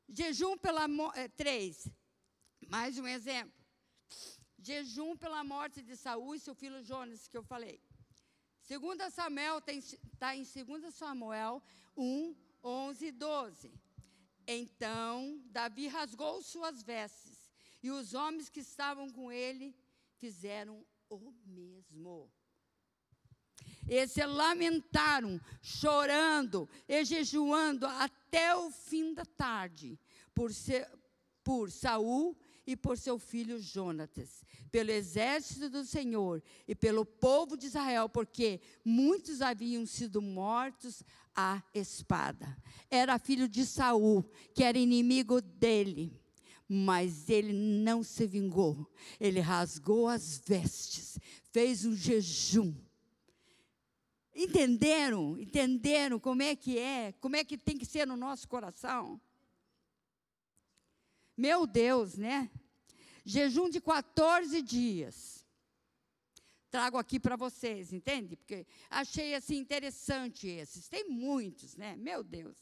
Jejum 0.06 0.58
pela 0.58 0.86
é, 1.14 1.28
três. 1.28 1.88
Mais 2.68 2.98
um 2.98 3.06
exemplo 3.06 3.61
jejum 4.62 5.16
pela 5.16 5.42
morte 5.42 5.82
de 5.82 5.96
Saul 5.96 6.34
e 6.34 6.40
seu 6.40 6.54
filho 6.54 6.82
Jonas, 6.82 7.26
que 7.26 7.36
eu 7.36 7.42
falei. 7.42 7.80
2 8.68 9.12
Samuel 9.12 9.58
está 9.58 10.34
em 10.34 10.44
2 10.44 10.94
Samuel 10.94 11.62
1, 11.96 12.34
11 12.62 13.06
e 13.06 13.12
12. 13.12 13.74
Então 14.46 15.42
Davi 15.46 15.88
rasgou 15.88 16.42
suas 16.42 16.82
vestes, 16.82 17.50
e 17.82 17.90
os 17.90 18.14
homens 18.14 18.48
que 18.48 18.60
estavam 18.60 19.10
com 19.10 19.30
ele 19.32 19.76
fizeram 20.16 20.84
o 21.08 21.32
mesmo. 21.44 22.30
E 23.88 24.06
se 24.06 24.24
lamentaram, 24.24 25.40
chorando 25.60 26.68
e 26.88 27.04
jejuando 27.04 27.86
até 27.86 28.54
o 28.54 28.70
fim 28.70 29.12
da 29.12 29.24
tarde, 29.24 29.98
por, 30.32 30.52
ser, 30.52 30.88
por 31.42 31.70
Saul 31.70 32.36
e 32.66 32.76
por 32.76 32.96
seu 32.96 33.18
filho 33.18 33.60
Jonatas, 33.60 34.44
pelo 34.70 34.90
exército 34.90 35.68
do 35.68 35.84
Senhor 35.84 36.42
e 36.66 36.74
pelo 36.74 37.04
povo 37.04 37.56
de 37.56 37.66
Israel, 37.66 38.08
porque 38.08 38.60
muitos 38.84 39.42
haviam 39.42 39.84
sido 39.84 40.22
mortos 40.22 41.02
à 41.34 41.62
espada. 41.74 42.56
Era 42.90 43.18
filho 43.18 43.48
de 43.48 43.66
Saul, 43.66 44.24
que 44.54 44.62
era 44.62 44.78
inimigo 44.78 45.40
dele. 45.40 46.20
Mas 46.68 47.28
ele 47.28 47.52
não 47.52 48.02
se 48.02 48.26
vingou. 48.26 48.90
Ele 49.20 49.40
rasgou 49.40 50.08
as 50.08 50.38
vestes, 50.38 51.18
fez 51.50 51.84
um 51.84 51.94
jejum. 51.94 52.74
Entenderam? 54.34 55.38
Entenderam 55.38 56.18
como 56.18 56.42
é 56.42 56.56
que 56.56 56.78
é? 56.78 57.12
Como 57.20 57.36
é 57.36 57.44
que 57.44 57.58
tem 57.58 57.76
que 57.76 57.84
ser 57.84 58.06
no 58.06 58.16
nosso 58.16 58.48
coração? 58.48 59.20
Meu 61.36 61.66
Deus, 61.66 62.16
né? 62.16 62.50
Jejum 63.24 63.68
de 63.68 63.80
14 63.80 64.60
dias. 64.62 65.46
Trago 66.70 66.96
aqui 66.96 67.20
para 67.20 67.36
vocês, 67.36 67.92
entende? 67.92 68.36
Porque 68.36 68.66
achei 68.88 69.34
assim 69.34 69.58
interessante 69.58 70.48
esses. 70.48 70.88
Tem 70.88 71.08
muitos, 71.08 71.76
né? 71.76 71.96
Meu 71.96 72.24
Deus. 72.24 72.56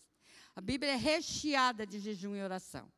A 0.55 0.61
Bíblia 0.61 0.93
é 0.93 0.97
recheada 0.97 1.87
de 1.87 2.01
jejum 2.01 2.35
e 2.35 2.43
oração. 2.43 2.91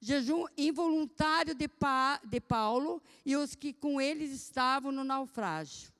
Jejum 0.00 0.46
involuntário 0.56 1.54
de, 1.54 1.66
pa, 1.66 2.20
de 2.24 2.40
Paulo 2.40 3.02
e 3.26 3.36
os 3.36 3.56
que 3.56 3.72
com 3.72 4.00
eles 4.00 4.30
estavam 4.30 4.92
no 4.92 5.02
naufrágio. 5.02 5.92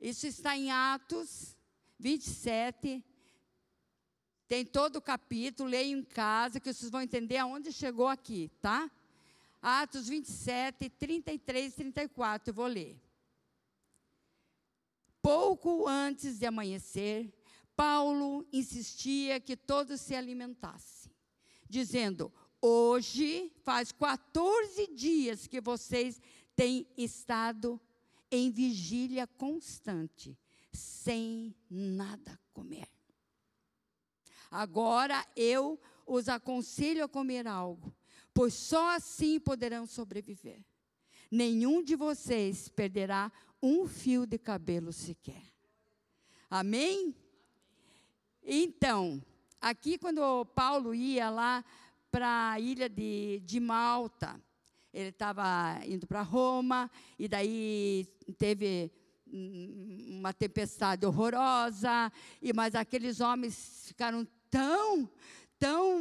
Isso 0.00 0.28
está 0.28 0.56
em 0.56 0.70
Atos 0.70 1.56
27, 1.98 3.04
tem 4.48 4.64
todo 4.64 4.96
o 4.96 5.02
capítulo, 5.02 5.68
leio 5.68 5.98
em 5.98 6.02
casa, 6.02 6.58
que 6.58 6.72
vocês 6.72 6.90
vão 6.90 7.02
entender 7.02 7.36
aonde 7.36 7.70
chegou 7.70 8.08
aqui, 8.08 8.50
tá? 8.62 8.90
Atos 9.60 10.08
27, 10.08 10.88
33 10.88 11.72
e 11.72 11.76
34, 11.76 12.50
eu 12.50 12.54
vou 12.54 12.66
ler. 12.66 12.98
Pouco 15.20 15.86
antes 15.86 16.38
de 16.38 16.46
amanhecer, 16.46 17.30
Paulo 17.76 18.46
insistia 18.50 19.38
que 19.38 19.54
todos 19.56 20.00
se 20.00 20.14
alimentassem, 20.14 21.12
dizendo: 21.68 22.32
Hoje 22.62 23.52
faz 23.62 23.92
14 23.92 24.86
dias 24.94 25.46
que 25.46 25.60
vocês 25.60 26.20
têm 26.56 26.86
estado 26.96 27.78
em 28.30 28.50
vigília 28.50 29.26
constante, 29.26 30.38
sem 30.72 31.54
nada 31.68 32.40
comer. 32.54 32.97
Agora 34.50 35.26
eu 35.36 35.78
os 36.06 36.28
aconselho 36.28 37.04
a 37.04 37.08
comer 37.08 37.46
algo, 37.46 37.94
pois 38.32 38.54
só 38.54 38.94
assim 38.94 39.38
poderão 39.38 39.86
sobreviver. 39.86 40.64
Nenhum 41.30 41.82
de 41.82 41.94
vocês 41.94 42.68
perderá 42.68 43.30
um 43.62 43.86
fio 43.86 44.24
de 44.24 44.38
cabelo 44.38 44.92
sequer. 44.92 45.42
Amém? 46.48 47.14
Então, 48.42 49.22
aqui 49.60 49.98
quando 49.98 50.46
Paulo 50.54 50.94
ia 50.94 51.28
lá 51.28 51.62
para 52.10 52.52
a 52.52 52.60
ilha 52.60 52.88
de, 52.88 53.42
de 53.44 53.60
Malta, 53.60 54.40
ele 54.92 55.10
estava 55.10 55.78
indo 55.86 56.06
para 56.06 56.22
Roma, 56.22 56.90
e 57.18 57.28
daí 57.28 58.06
teve 58.38 58.90
uma 59.30 60.32
tempestade 60.32 61.04
horrorosa, 61.04 62.10
e 62.40 62.52
mas 62.54 62.74
aqueles 62.74 63.20
homens 63.20 63.84
ficaram 63.86 64.26
tão, 64.50 65.10
tão 65.58 66.00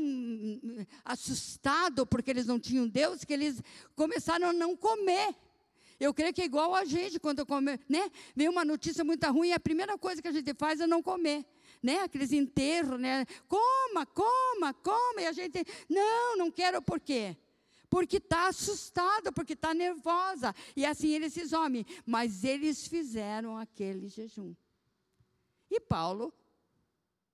assustados 1.04 2.06
porque 2.10 2.32
eles 2.32 2.46
não 2.46 2.60
tinham 2.60 2.88
Deus 2.88 3.24
que 3.24 3.34
eles 3.34 3.62
começaram 3.96 4.50
a 4.50 4.54
não 4.54 4.76
comer. 4.76 5.36
Eu 6.00 6.14
creio 6.14 6.34
que 6.34 6.42
é 6.42 6.46
igual 6.46 6.76
a 6.76 6.86
gente 6.86 7.20
quando 7.20 7.46
come, 7.46 7.80
né? 7.90 8.12
Vem 8.36 8.48
uma 8.50 8.64
notícia 8.64 9.04
muito 9.04 9.26
ruim, 9.32 9.52
a 9.52 9.60
primeira 9.60 9.98
coisa 9.98 10.22
que 10.22 10.28
a 10.28 10.32
gente 10.32 10.54
faz 10.54 10.80
é 10.80 10.86
não 10.86 11.02
comer, 11.02 11.44
né? 11.82 12.02
Aqueles 12.02 12.32
enterros, 12.32 13.00
né? 13.00 13.26
Coma, 13.48 14.06
coma, 14.06 14.74
coma, 14.76 15.22
e 15.22 15.26
a 15.26 15.32
gente, 15.32 15.66
não, 15.90 16.38
não 16.38 16.52
quero 16.52 16.82
por 16.82 17.00
quê? 17.00 17.36
Porque 17.90 18.18
está 18.18 18.48
assustado, 18.48 19.32
porque 19.32 19.54
está 19.54 19.74
nervosa. 19.74 20.54
E 20.76 20.86
assim 20.86 21.10
eles 21.10 21.36
esses 21.36 21.54
homens. 21.54 21.86
Mas 22.06 22.44
eles 22.44 22.86
fizeram 22.86 23.58
aquele 23.58 24.10
jejum. 24.10 24.54
E 25.72 25.80
Paulo 25.80 26.34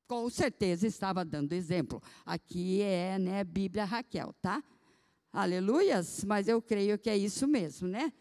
com 0.08 0.30
certeza 0.30 0.88
estava 0.88 1.24
dando 1.24 1.54
exemplo. 1.54 2.02
Aqui 2.26 2.82
é, 2.82 3.18
né, 3.18 3.44
Bíblia 3.44 3.86
Raquel, 3.86 4.34
tá? 4.42 4.63
Aleluias, 5.32 6.24
mas 6.24 6.48
eu 6.48 6.62
creio 6.62 6.98
que 6.98 7.10
é 7.10 7.18
isso 7.18 7.48
mesmo, 7.48 7.88
né? 7.88 8.13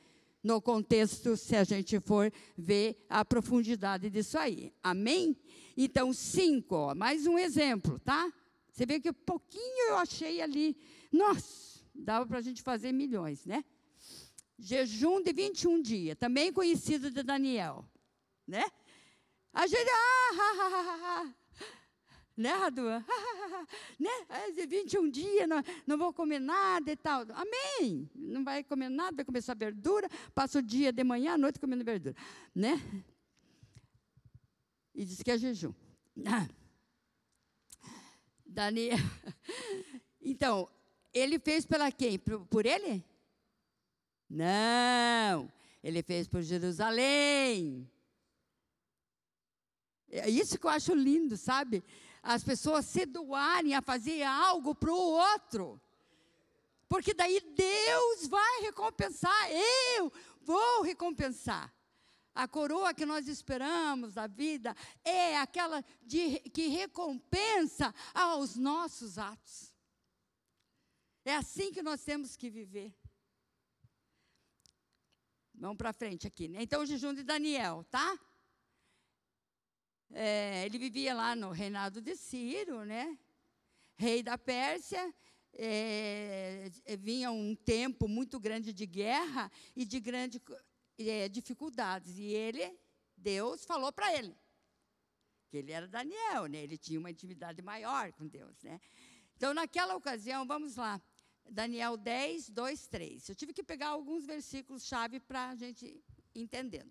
No 0.42 0.60
contexto, 0.60 1.36
se 1.36 1.54
a 1.54 1.62
gente 1.62 2.00
for 2.00 2.32
ver 2.56 3.04
a 3.08 3.24
profundidade 3.24 4.10
disso 4.10 4.38
aí. 4.38 4.72
Amém? 4.82 5.36
Então, 5.76 6.12
cinco, 6.12 6.74
ó, 6.74 6.94
mais 6.94 7.26
um 7.26 7.38
exemplo, 7.38 7.98
tá? 8.00 8.32
Você 8.72 8.86
vê 8.86 8.98
que 8.98 9.12
pouquinho 9.12 9.90
eu 9.90 9.96
achei 9.96 10.40
ali. 10.40 10.76
Nossa, 11.12 11.80
dava 11.94 12.26
para 12.26 12.38
a 12.38 12.42
gente 12.42 12.62
fazer 12.62 12.92
milhões, 12.92 13.44
né? 13.44 13.64
Jejum 14.58 15.22
de 15.22 15.32
21 15.32 15.82
dias, 15.82 16.16
também 16.18 16.52
conhecido 16.52 17.10
de 17.10 17.22
Daniel, 17.22 17.84
né? 18.46 18.64
A 19.52 19.66
gente, 19.66 19.88
ah, 19.88 20.30
ah, 20.32 20.56
ah, 20.58 20.70
ah, 20.72 21.22
ah 21.28 21.41
né, 22.36 22.52
Radua? 22.52 23.04
né? 23.98 24.10
21 24.66 25.10
dias, 25.10 25.48
não, 25.48 25.62
não 25.86 25.98
vou 25.98 26.12
comer 26.12 26.38
nada 26.38 26.90
e 26.90 26.96
tal. 26.96 27.26
Amém. 27.30 28.10
Não 28.14 28.44
vai 28.44 28.64
comer 28.64 28.88
nada, 28.88 29.16
vai 29.16 29.24
comer 29.24 29.42
só 29.42 29.54
verdura, 29.54 30.08
passa 30.34 30.58
o 30.58 30.62
dia 30.62 30.92
de 30.92 31.04
manhã 31.04 31.34
à 31.34 31.38
noite 31.38 31.60
comendo 31.60 31.84
verdura. 31.84 32.16
Né? 32.54 32.80
E 34.94 35.04
diz 35.04 35.22
que 35.22 35.30
é 35.30 35.38
jejum. 35.38 35.72
Daniel. 38.46 38.98
Então, 40.24 40.68
ele 41.12 41.36
fez 41.40 41.66
pela 41.66 41.90
quem? 41.90 42.16
Por, 42.16 42.46
por 42.46 42.64
ele? 42.64 43.04
Não. 44.30 45.52
Ele 45.82 46.00
fez 46.00 46.28
por 46.28 46.42
Jerusalém. 46.42 47.90
É 50.08 50.30
isso 50.30 50.58
que 50.58 50.66
eu 50.66 50.70
acho 50.70 50.94
lindo, 50.94 51.36
sabe? 51.36 51.82
As 52.22 52.44
pessoas 52.44 52.86
se 52.86 53.04
doarem 53.04 53.74
a 53.74 53.82
fazer 53.82 54.22
algo 54.22 54.74
para 54.74 54.92
o 54.92 54.96
outro. 54.96 55.80
Porque 56.88 57.12
daí 57.12 57.40
Deus 57.40 58.28
vai 58.28 58.60
recompensar, 58.60 59.50
eu 59.96 60.12
vou 60.42 60.82
recompensar. 60.82 61.74
A 62.34 62.48
coroa 62.48 62.94
que 62.94 63.04
nós 63.04 63.28
esperamos 63.28 64.14
da 64.14 64.26
vida 64.26 64.74
é 65.04 65.36
aquela 65.36 65.84
de, 66.02 66.38
que 66.50 66.68
recompensa 66.68 67.94
aos 68.14 68.56
nossos 68.56 69.18
atos. 69.18 69.74
É 71.24 71.36
assim 71.36 71.72
que 71.72 71.82
nós 71.82 72.02
temos 72.02 72.36
que 72.36 72.48
viver. 72.48 72.94
Vamos 75.54 75.76
para 75.76 75.92
frente 75.92 76.26
aqui. 76.26 76.48
Né? 76.48 76.62
Então, 76.62 76.82
o 76.82 76.86
jejum 76.86 77.12
de 77.12 77.22
Daniel, 77.22 77.84
tá? 77.90 78.18
É, 80.12 80.64
ele 80.66 80.78
vivia 80.78 81.14
lá 81.14 81.34
no 81.34 81.50
reinado 81.50 82.00
de 82.00 82.14
Ciro, 82.16 82.84
né? 82.84 83.18
Rei 83.96 84.22
da 84.22 84.36
Pérsia. 84.36 85.12
É, 85.54 86.70
é, 86.84 86.96
vinha 86.96 87.30
um 87.30 87.54
tempo 87.54 88.08
muito 88.08 88.40
grande 88.40 88.72
de 88.72 88.86
guerra 88.86 89.50
e 89.76 89.84
de 89.84 90.00
grandes 90.00 90.40
é, 90.98 91.28
dificuldades. 91.28 92.18
E 92.18 92.24
ele, 92.24 92.78
Deus, 93.16 93.64
falou 93.64 93.92
para 93.92 94.12
ele 94.14 94.36
que 95.52 95.58
ele 95.58 95.70
era 95.70 95.86
Daniel, 95.86 96.46
né? 96.46 96.62
Ele 96.62 96.78
tinha 96.78 96.98
uma 96.98 97.10
intimidade 97.10 97.60
maior 97.60 98.10
com 98.14 98.26
Deus, 98.26 98.62
né? 98.62 98.80
Então, 99.36 99.52
naquela 99.52 99.94
ocasião, 99.94 100.46
vamos 100.46 100.76
lá. 100.76 100.98
Daniel 101.50 101.96
10, 101.98 102.48
2, 102.48 102.86
3. 102.86 103.28
Eu 103.28 103.34
tive 103.34 103.52
que 103.52 103.62
pegar 103.62 103.88
alguns 103.88 104.24
versículos-chave 104.24 105.20
para 105.20 105.50
a 105.50 105.54
gente 105.54 106.02
entendendo. 106.34 106.90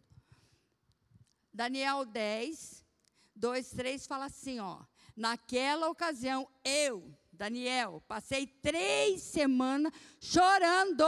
Daniel 1.51 2.05
10, 2.05 2.85
2, 3.35 3.69
3 3.71 4.05
fala 4.07 4.25
assim, 4.25 4.59
ó. 4.59 4.83
Naquela 5.15 5.89
ocasião, 5.89 6.49
eu, 6.63 7.13
Daniel, 7.31 8.03
passei 8.07 8.47
três 8.47 9.21
semanas 9.21 9.91
chorando. 10.19 11.03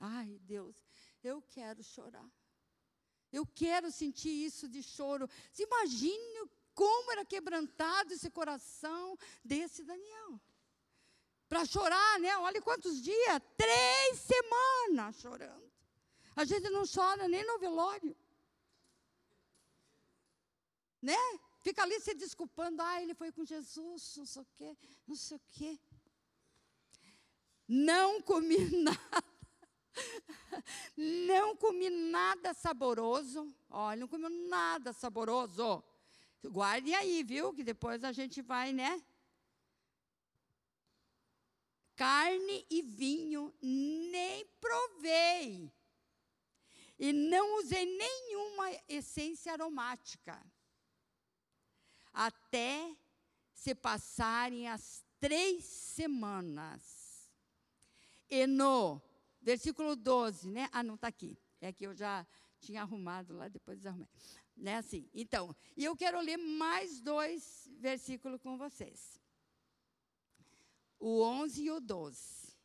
Ai, 0.00 0.38
Deus, 0.42 0.76
eu 1.22 1.42
quero 1.42 1.82
chorar. 1.82 2.28
Eu 3.32 3.46
quero 3.46 3.90
sentir 3.90 4.30
isso 4.30 4.68
de 4.68 4.82
choro. 4.82 5.28
Você 5.52 5.64
imagine 5.64 6.48
como 6.74 7.12
era 7.12 7.24
quebrantado 7.24 8.14
esse 8.14 8.30
coração 8.30 9.18
desse 9.44 9.84
Daniel. 9.84 10.40
Para 11.48 11.64
chorar, 11.64 12.20
né? 12.20 12.36
Olha 12.38 12.62
quantos 12.62 13.02
dias. 13.02 13.42
Três 13.56 14.18
semanas 14.18 15.16
chorando. 15.16 15.68
A 16.36 16.44
gente 16.44 16.70
não 16.70 16.84
chora 16.86 17.26
nem 17.26 17.44
no 17.44 17.58
velório 17.58 18.16
né? 21.00 21.16
Fica 21.60 21.82
ali 21.82 22.00
se 22.00 22.14
desculpando, 22.14 22.82
ah, 22.82 23.02
ele 23.02 23.14
foi 23.14 23.32
com 23.32 23.44
Jesus, 23.44 24.16
não 24.16 24.26
sei 24.26 24.42
o 24.42 24.46
quê, 24.54 24.76
não 25.06 25.16
sei 25.16 25.36
o 25.36 25.40
quê. 25.48 25.78
Não 27.66 28.22
comi 28.22 28.58
nada. 28.82 29.24
Não 30.96 31.56
comi 31.56 31.90
nada 31.90 32.54
saboroso. 32.54 33.54
Olha, 33.68 34.00
não 34.00 34.08
comi 34.08 34.28
nada 34.48 34.92
saboroso. 34.92 35.82
Guardem 36.44 36.94
aí, 36.94 37.22
viu? 37.22 37.52
Que 37.52 37.62
depois 37.62 38.04
a 38.04 38.12
gente 38.12 38.40
vai, 38.40 38.72
né? 38.72 39.02
Carne 41.96 42.64
e 42.70 42.80
vinho 42.80 43.52
nem 43.60 44.46
provei. 44.60 45.70
E 46.98 47.12
não 47.12 47.58
usei 47.58 47.84
nenhuma 47.84 48.70
essência 48.88 49.52
aromática. 49.52 50.40
Até 52.20 52.96
se 53.54 53.76
passarem 53.76 54.66
as 54.66 55.04
três 55.20 55.64
semanas. 55.64 57.30
E 58.28 58.44
no 58.44 59.00
versículo 59.40 59.94
12, 59.94 60.50
né? 60.50 60.68
Ah, 60.72 60.82
não 60.82 60.96
está 60.96 61.06
aqui. 61.06 61.38
É 61.60 61.72
que 61.72 61.86
eu 61.86 61.94
já 61.94 62.26
tinha 62.58 62.82
arrumado 62.82 63.34
lá, 63.34 63.46
depois 63.46 63.78
desarrumei. 63.78 64.08
Né, 64.56 64.78
assim. 64.78 65.08
Então, 65.14 65.54
e 65.76 65.84
eu 65.84 65.94
quero 65.94 66.20
ler 66.20 66.36
mais 66.36 67.00
dois 67.00 67.70
versículos 67.78 68.40
com 68.40 68.58
vocês. 68.58 69.22
O 70.98 71.22
11 71.22 71.62
e 71.62 71.70
o 71.70 71.80
12. 71.80 72.58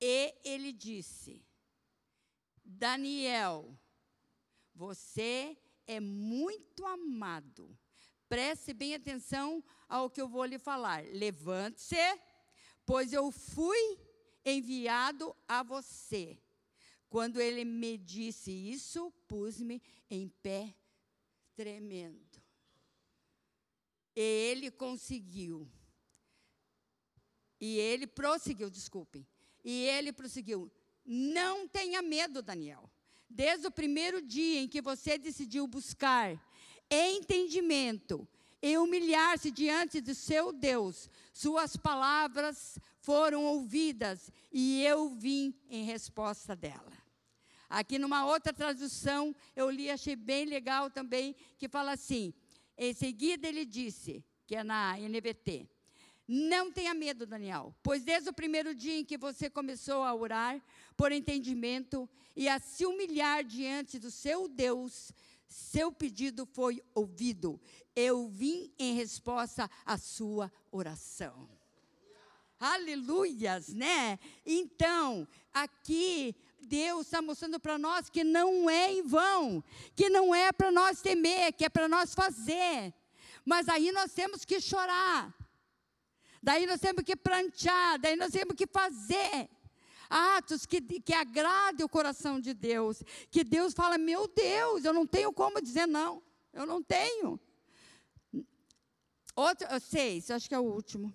E 0.00 0.34
ele 0.44 0.72
disse: 0.72 1.44
Daniel, 2.64 3.76
você 4.72 5.58
é 5.84 5.98
muito 5.98 6.86
amado. 6.86 7.76
Preste 8.28 8.74
bem 8.74 8.94
atenção 8.94 9.64
ao 9.88 10.10
que 10.10 10.20
eu 10.20 10.28
vou 10.28 10.44
lhe 10.44 10.58
falar. 10.58 11.04
Levante-se, 11.12 11.96
pois 12.84 13.12
eu 13.12 13.30
fui 13.30 13.98
enviado 14.44 15.34
a 15.46 15.62
você. 15.62 16.38
Quando 17.08 17.40
ele 17.40 17.64
me 17.64 17.96
disse 17.96 18.50
isso, 18.50 19.10
pus-me 19.26 19.82
em 20.10 20.28
pé, 20.28 20.74
tremendo. 21.54 22.42
E 24.14 24.20
ele 24.20 24.70
conseguiu. 24.70 25.66
E 27.60 27.78
ele 27.78 28.06
prosseguiu, 28.06 28.68
desculpem. 28.68 29.26
E 29.64 29.84
ele 29.84 30.12
prosseguiu: 30.12 30.70
Não 31.04 31.66
tenha 31.66 32.02
medo, 32.02 32.42
Daniel. 32.42 32.90
Desde 33.28 33.66
o 33.66 33.70
primeiro 33.70 34.20
dia 34.20 34.60
em 34.60 34.68
que 34.68 34.82
você 34.82 35.18
decidiu 35.18 35.66
buscar 35.66 36.38
entendimento 36.90 38.26
e 38.60 38.76
humilhar-se 38.76 39.50
diante 39.50 40.00
do 40.00 40.14
seu 40.14 40.52
Deus, 40.52 41.08
suas 41.32 41.76
palavras 41.76 42.78
foram 43.00 43.44
ouvidas 43.44 44.32
e 44.52 44.82
eu 44.82 45.10
vim 45.10 45.54
em 45.68 45.84
resposta 45.84 46.56
dela. 46.56 46.92
Aqui 47.68 47.98
numa 47.98 48.26
outra 48.26 48.52
tradução, 48.52 49.34
eu 49.54 49.70
li, 49.70 49.90
achei 49.90 50.16
bem 50.16 50.46
legal 50.46 50.90
também, 50.90 51.36
que 51.58 51.68
fala 51.68 51.92
assim: 51.92 52.32
em 52.76 52.94
seguida 52.94 53.46
ele 53.46 53.64
disse, 53.64 54.24
que 54.46 54.56
é 54.56 54.64
na 54.64 54.96
NVT, 54.96 55.68
não 56.26 56.70
tenha 56.70 56.92
medo, 56.92 57.26
Daniel, 57.26 57.74
pois 57.82 58.04
desde 58.04 58.28
o 58.28 58.34
primeiro 58.34 58.74
dia 58.74 58.98
em 58.98 59.04
que 59.04 59.16
você 59.16 59.48
começou 59.48 60.02
a 60.02 60.14
orar 60.14 60.62
por 60.96 61.10
entendimento 61.10 62.08
e 62.36 62.48
a 62.48 62.58
se 62.58 62.84
humilhar 62.84 63.42
diante 63.42 63.98
do 63.98 64.10
seu 64.10 64.46
Deus, 64.46 65.10
seu 65.48 65.90
pedido 65.90 66.46
foi 66.46 66.82
ouvido. 66.94 67.60
Eu 67.96 68.28
vim 68.28 68.72
em 68.78 68.94
resposta 68.94 69.68
à 69.84 69.96
sua 69.96 70.52
oração. 70.70 71.48
Aleluias, 72.60 73.68
né? 73.68 74.18
Então, 74.44 75.26
aqui 75.52 76.34
Deus 76.60 77.06
está 77.06 77.22
mostrando 77.22 77.58
para 77.60 77.78
nós 77.78 78.10
que 78.10 78.24
não 78.24 78.68
é 78.68 78.92
em 78.92 79.02
vão, 79.02 79.62
que 79.94 80.10
não 80.10 80.34
é 80.34 80.52
para 80.52 80.70
nós 80.70 81.00
temer, 81.00 81.52
que 81.52 81.64
é 81.64 81.68
para 81.68 81.88
nós 81.88 82.14
fazer. 82.14 82.92
Mas 83.44 83.68
aí 83.68 83.92
nós 83.92 84.12
temos 84.12 84.44
que 84.44 84.60
chorar, 84.60 85.32
daí 86.42 86.66
nós 86.66 86.80
temos 86.80 87.02
que 87.04 87.16
plantear, 87.16 87.98
daí 87.98 88.16
nós 88.16 88.32
temos 88.32 88.54
que 88.54 88.66
fazer 88.66 89.48
atos 90.08 90.66
que, 90.66 90.80
que 90.80 91.12
agradem 91.12 91.84
o 91.84 91.88
coração 91.88 92.40
de 92.40 92.54
Deus. 92.54 93.02
Que 93.30 93.44
Deus 93.44 93.74
fala: 93.74 93.98
Meu 93.98 94.26
Deus, 94.28 94.84
eu 94.84 94.92
não 94.92 95.06
tenho 95.06 95.32
como 95.32 95.60
dizer 95.60 95.86
não. 95.86 96.22
Eu 96.52 96.66
não 96.66 96.82
tenho. 96.82 97.40
Outro, 99.34 99.68
seis, 99.80 100.30
acho 100.30 100.48
que 100.48 100.54
é 100.54 100.58
o 100.58 100.64
último. 100.64 101.12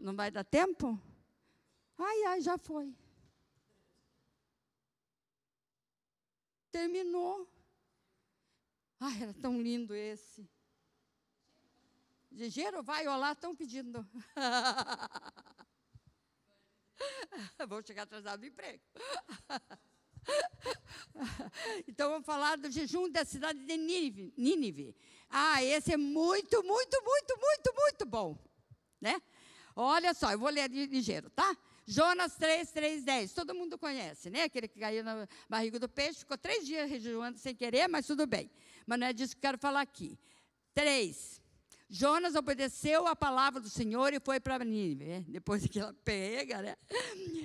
Não, 0.00 0.14
vai 0.14 0.30
dar 0.30 0.44
tempo? 0.44 1.00
Ai, 1.96 2.24
ai, 2.24 2.40
já 2.40 2.58
foi. 2.58 2.94
Terminou. 6.70 7.48
Ai, 8.98 9.22
era 9.22 9.34
tão 9.34 9.60
lindo 9.60 9.94
esse. 9.94 10.48
Ligeiro, 12.30 12.82
vai, 12.82 13.06
olá, 13.08 13.32
estão 13.32 13.54
pedindo. 13.56 14.06
Vou 17.68 17.82
chegar 17.82 18.02
atrasado 18.02 18.40
do 18.40 18.46
emprego. 18.46 18.82
então 21.88 22.10
vamos 22.10 22.26
falar 22.26 22.56
do 22.56 22.70
jejum 22.70 23.10
da 23.10 23.24
cidade 23.24 23.64
de 23.64 23.76
Nínive. 23.76 24.32
Nínive. 24.36 24.94
Ah, 25.28 25.62
esse 25.62 25.92
é 25.92 25.96
muito, 25.96 26.62
muito, 26.62 27.02
muito, 27.02 27.38
muito, 27.38 27.74
muito 27.74 28.06
bom. 28.06 28.38
Né? 29.00 29.20
Olha 29.74 30.12
só, 30.12 30.32
eu 30.32 30.38
vou 30.38 30.50
ler 30.50 30.70
ligeiro, 30.70 31.30
tá? 31.30 31.56
Jonas 31.86 32.36
3, 32.36 32.70
3, 32.70 33.04
10. 33.04 33.32
Todo 33.32 33.54
mundo 33.54 33.78
conhece, 33.78 34.30
né? 34.30 34.44
Aquele 34.44 34.68
que 34.68 34.78
caiu 34.78 35.02
na 35.02 35.26
barriga 35.48 35.78
do 35.78 35.88
peixe, 35.88 36.20
ficou 36.20 36.36
três 36.36 36.66
dias 36.66 36.88
jejuando 36.88 37.38
sem 37.38 37.54
querer, 37.54 37.88
mas 37.88 38.06
tudo 38.06 38.26
bem. 38.26 38.50
Mas 38.86 38.98
não 38.98 39.06
é 39.06 39.12
disso 39.12 39.34
que 39.34 39.38
eu 39.38 39.48
quero 39.48 39.58
falar 39.58 39.80
aqui. 39.80 40.18
3. 40.74 41.40
Jonas 41.92 42.36
obedeceu 42.36 43.08
a 43.08 43.16
palavra 43.16 43.60
do 43.60 43.68
Senhor 43.68 44.14
e 44.14 44.20
foi 44.20 44.38
para 44.38 44.64
Nínive. 44.64 45.04
Né? 45.06 45.24
Depois 45.26 45.66
que 45.66 45.80
ela 45.80 45.92
pega, 46.04 46.62
né? 46.62 46.76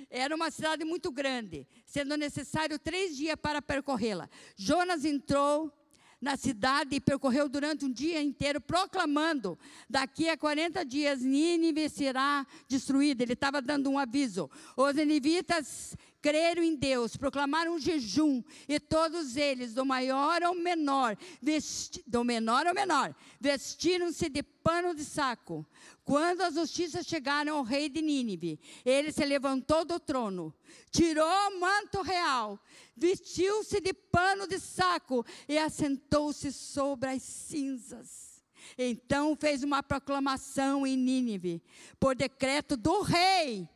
Era 0.07 0.35
uma 0.35 0.51
cidade 0.51 0.85
muito 0.85 1.11
grande, 1.11 1.67
sendo 1.83 2.15
necessário 2.15 2.77
três 2.77 3.17
dias 3.17 3.35
para 3.35 3.59
percorrê-la. 3.59 4.29
Jonas 4.55 5.03
entrou 5.03 5.73
na 6.21 6.37
cidade 6.37 6.95
e 6.95 6.99
percorreu 6.99 7.49
durante 7.49 7.85
um 7.85 7.91
dia 7.91 8.21
inteiro, 8.21 8.61
proclamando: 8.61 9.57
daqui 9.89 10.29
a 10.29 10.37
40 10.37 10.85
dias 10.85 11.21
Nínive 11.21 11.89
será 11.89 12.45
destruída. 12.67 13.23
Ele 13.23 13.33
estava 13.33 13.59
dando 13.61 13.89
um 13.89 13.97
aviso. 13.97 14.49
Os 14.77 14.93
ninivitas 14.95 15.97
creram 16.25 16.63
em 16.63 16.75
Deus, 16.75 17.15
proclamaram 17.15 17.75
um 17.75 17.79
jejum, 17.79 18.41
e 18.67 18.79
todos 18.79 19.37
eles, 19.37 19.75
do 19.75 19.85
maior 19.85 20.41
ao 20.41 20.55
menor, 20.55 21.15
vesti, 21.39 22.03
do 22.07 22.23
menor 22.23 22.65
ao 22.65 22.73
menor, 22.73 23.15
vestiram-se 23.39 24.27
de 24.27 24.41
pano 24.41 24.95
de 24.95 25.05
saco. 25.05 25.63
Quando 26.03 26.41
as 26.41 26.55
notícias 26.55 27.05
chegaram 27.05 27.57
ao 27.57 27.63
rei 27.63 27.89
de 27.89 28.01
Nínive, 28.01 28.59
ele 28.83 29.11
se 29.11 29.23
levantou 29.23 29.85
do 29.85 29.99
trono, 29.99 30.51
tirou 30.89 31.27
o 31.27 31.59
manto 31.59 32.01
real, 32.01 32.59
vestiu-se 32.97 33.79
de 33.79 33.93
pano 33.93 34.47
de 34.47 34.59
saco 34.59 35.23
e 35.47 35.59
assentou-se 35.59 36.51
sobre 36.51 37.07
as 37.11 37.21
cinzas. 37.21 38.43
Então 38.75 39.35
fez 39.35 39.61
uma 39.61 39.83
proclamação 39.83 40.87
em 40.87 40.97
Nínive, 40.97 41.61
por 41.99 42.15
decreto 42.15 42.75
do 42.75 43.03
rei 43.03 43.69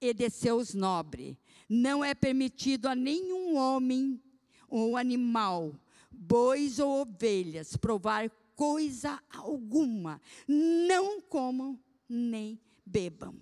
e 0.00 0.12
de 0.12 0.30
seus 0.30 0.74
nobres. 0.74 1.36
Não 1.68 2.04
é 2.04 2.14
permitido 2.14 2.86
a 2.86 2.94
nenhum 2.94 3.56
homem 3.56 4.22
ou 4.68 4.96
animal, 4.96 5.74
bois 6.10 6.78
ou 6.78 7.02
ovelhas, 7.02 7.76
provar 7.76 8.30
coisa 8.54 9.22
alguma. 9.30 10.20
Não 10.46 11.20
comam 11.20 11.78
nem 12.08 12.60
bebam. 12.84 13.40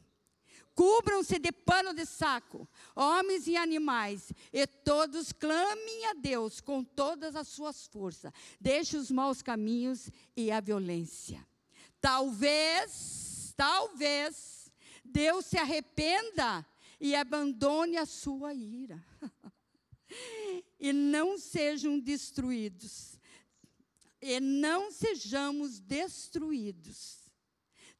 Cubram-se 0.74 1.38
de 1.38 1.50
pano 1.50 1.94
de 1.94 2.04
saco, 2.04 2.68
homens 2.94 3.46
e 3.46 3.56
animais, 3.56 4.30
e 4.52 4.66
todos 4.66 5.32
clamem 5.32 6.04
a 6.10 6.12
Deus 6.12 6.60
com 6.60 6.84
todas 6.84 7.34
as 7.34 7.48
suas 7.48 7.86
forças. 7.86 8.30
Deixe 8.60 8.94
os 8.94 9.10
maus 9.10 9.40
caminhos 9.40 10.10
e 10.36 10.50
a 10.50 10.60
violência. 10.60 11.46
Talvez, 11.98 13.54
talvez, 13.56 14.55
Deus 15.06 15.46
se 15.46 15.58
arrependa 15.58 16.66
e 17.00 17.14
abandone 17.14 17.96
a 17.96 18.06
sua 18.06 18.52
ira. 18.54 19.04
e 20.78 20.92
não 20.92 21.38
sejam 21.38 21.98
destruídos. 21.98 23.18
E 24.20 24.40
não 24.40 24.90
sejamos 24.90 25.78
destruídos, 25.78 27.30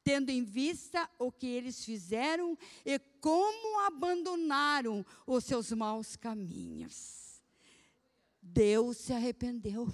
tendo 0.03 0.29
em 0.29 0.43
vista 0.43 1.09
o 1.19 1.31
que 1.31 1.45
eles 1.45 1.85
fizeram 1.85 2.57
e 2.83 2.97
como 3.21 3.79
abandonaram 3.81 5.05
os 5.25 5.45
seus 5.45 5.71
maus 5.71 6.15
caminhos. 6.15 7.41
Deus 8.41 8.97
se 8.97 9.13
arrependeu. 9.13 9.87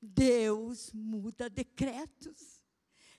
Deus 0.00 0.92
muda 0.92 1.50
decretos. 1.50 2.59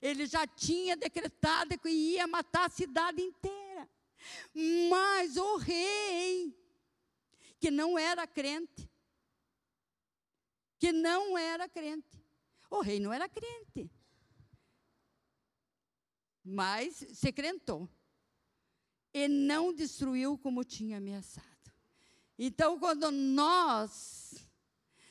Ele 0.02 0.26
já 0.26 0.44
tinha 0.46 0.96
decretado 0.96 1.78
que 1.78 1.88
ia 1.88 2.26
matar 2.26 2.66
a 2.66 2.70
cidade 2.70 3.22
inteira. 3.22 3.88
Mas 4.90 5.36
o 5.36 5.56
rei, 5.56 6.54
que 7.60 7.70
não 7.70 7.96
era 7.96 8.26
crente, 8.26 8.90
que 10.78 10.90
não 10.90 11.38
era 11.38 11.68
crente, 11.68 12.20
o 12.68 12.80
rei 12.80 12.98
não 12.98 13.12
era 13.12 13.28
crente, 13.28 13.88
mas 16.44 17.06
se 17.12 17.32
crentou 17.32 17.88
e 19.14 19.28
não 19.28 19.72
destruiu 19.72 20.36
como 20.36 20.64
tinha 20.64 20.96
ameaçado. 20.96 21.46
Então, 22.36 22.78
quando 22.78 23.10
nós 23.12 24.34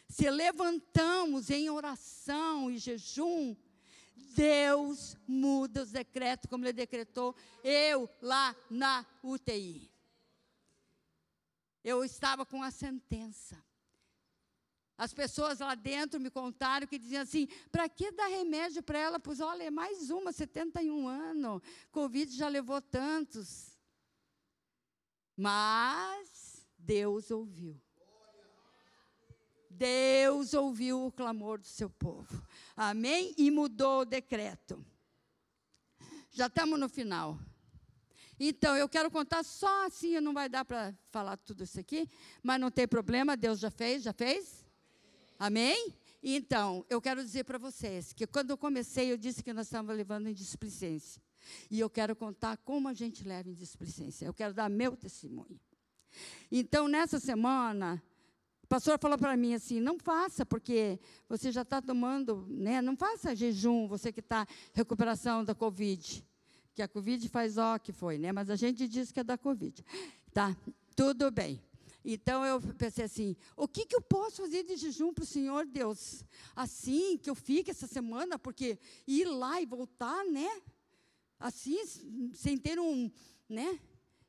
se 0.09 0.29
levantamos 0.29 1.49
em 1.49 1.69
oração 1.69 2.69
e 2.69 2.77
jejum, 2.77 3.55
Deus 4.33 5.15
muda 5.27 5.83
os 5.83 5.91
decretos, 5.91 6.49
como 6.49 6.65
Ele 6.65 6.73
decretou, 6.73 7.35
eu 7.63 8.09
lá 8.21 8.55
na 8.69 9.05
UTI. 9.23 9.91
Eu 11.83 12.03
estava 12.03 12.45
com 12.45 12.61
a 12.61 12.71
sentença. 12.71 13.61
As 14.97 15.13
pessoas 15.13 15.59
lá 15.59 15.73
dentro 15.73 16.19
me 16.19 16.29
contaram 16.29 16.85
que 16.85 16.99
diziam 16.99 17.23
assim: 17.23 17.47
para 17.71 17.89
que 17.89 18.11
dar 18.11 18.27
remédio 18.27 18.83
para 18.83 18.99
ela? 18.99 19.19
Pois 19.19 19.39
olha, 19.39 19.63
é 19.63 19.71
mais 19.71 20.11
uma, 20.11 20.31
71 20.31 21.07
anos. 21.07 21.61
Covid 21.91 22.31
já 22.35 22.47
levou 22.47 22.79
tantos. 22.79 23.71
Mas 25.35 26.67
Deus 26.77 27.31
ouviu. 27.31 27.81
Deus 29.71 30.53
ouviu 30.53 31.07
o 31.07 31.11
clamor 31.11 31.57
do 31.57 31.65
seu 31.65 31.89
povo. 31.89 32.45
Amém? 32.75 33.33
E 33.37 33.51
mudou 33.51 34.01
o 34.01 34.05
decreto. 34.05 34.85
Já 36.31 36.47
estamos 36.47 36.79
no 36.79 36.87
final. 36.87 37.37
Então, 38.39 38.75
eu 38.75 38.89
quero 38.89 39.11
contar 39.11 39.43
só 39.43 39.85
assim, 39.85 40.19
não 40.19 40.33
vai 40.33 40.49
dar 40.49 40.65
para 40.65 40.97
falar 41.11 41.37
tudo 41.37 41.63
isso 41.63 41.79
aqui, 41.79 42.09
mas 42.41 42.59
não 42.59 42.71
tem 42.71 42.87
problema, 42.87 43.37
Deus 43.37 43.59
já 43.59 43.69
fez, 43.69 44.01
já 44.01 44.13
fez? 44.13 44.65
Amém? 45.37 45.93
Então, 46.23 46.85
eu 46.89 47.01
quero 47.01 47.23
dizer 47.23 47.43
para 47.43 47.57
vocês 47.57 48.13
que 48.13 48.25
quando 48.25 48.51
eu 48.51 48.57
comecei, 48.57 49.11
eu 49.11 49.17
disse 49.17 49.43
que 49.43 49.53
nós 49.53 49.67
estávamos 49.67 49.95
levando 49.95 50.27
em 50.27 50.33
displicência. 50.33 51.21
E 51.69 51.79
eu 51.79 51.89
quero 51.89 52.15
contar 52.15 52.57
como 52.57 52.87
a 52.87 52.93
gente 52.93 53.23
leva 53.23 53.49
em 53.49 53.53
displicência. 53.53 54.25
Eu 54.25 54.33
quero 54.33 54.53
dar 54.53 54.69
meu 54.69 54.95
testemunho. 54.95 55.59
Então, 56.51 56.87
nessa 56.87 57.19
semana, 57.19 58.01
pastor 58.71 58.97
falou 58.97 59.17
para 59.17 59.35
mim 59.35 59.53
assim: 59.53 59.81
não 59.81 59.99
faça, 59.99 60.45
porque 60.45 60.97
você 61.27 61.51
já 61.51 61.63
está 61.63 61.81
tomando, 61.81 62.47
né? 62.47 62.81
Não 62.81 62.95
faça 62.95 63.35
jejum, 63.35 63.85
você 63.85 64.13
que 64.13 64.21
está 64.21 64.47
recuperação 64.73 65.43
da 65.43 65.53
Covid. 65.53 66.25
Que 66.73 66.81
a 66.81 66.87
Covid 66.87 67.27
faz 67.27 67.57
ó 67.57 67.77
que 67.77 67.91
foi, 67.91 68.17
né? 68.17 68.31
Mas 68.31 68.49
a 68.49 68.55
gente 68.55 68.87
diz 68.87 69.11
que 69.11 69.19
é 69.19 69.25
da 69.25 69.37
Covid. 69.37 69.83
Tá, 70.33 70.55
tudo 70.95 71.29
bem. 71.29 71.61
Então 72.05 72.45
eu 72.45 72.61
pensei 72.77 73.03
assim: 73.03 73.35
o 73.57 73.67
que, 73.67 73.85
que 73.85 73.93
eu 73.93 74.01
posso 74.01 74.41
fazer 74.41 74.63
de 74.63 74.77
jejum 74.77 75.13
para 75.13 75.25
o 75.25 75.27
Senhor 75.27 75.65
Deus? 75.65 76.23
Assim 76.55 77.17
que 77.17 77.29
eu 77.29 77.35
fique 77.35 77.71
essa 77.71 77.87
semana, 77.87 78.39
porque 78.39 78.79
ir 79.05 79.25
lá 79.25 79.61
e 79.61 79.65
voltar, 79.65 80.23
né? 80.23 80.49
assim, 81.41 82.31
sem 82.33 82.57
ter 82.57 82.79
um, 82.79 83.11
né? 83.49 83.79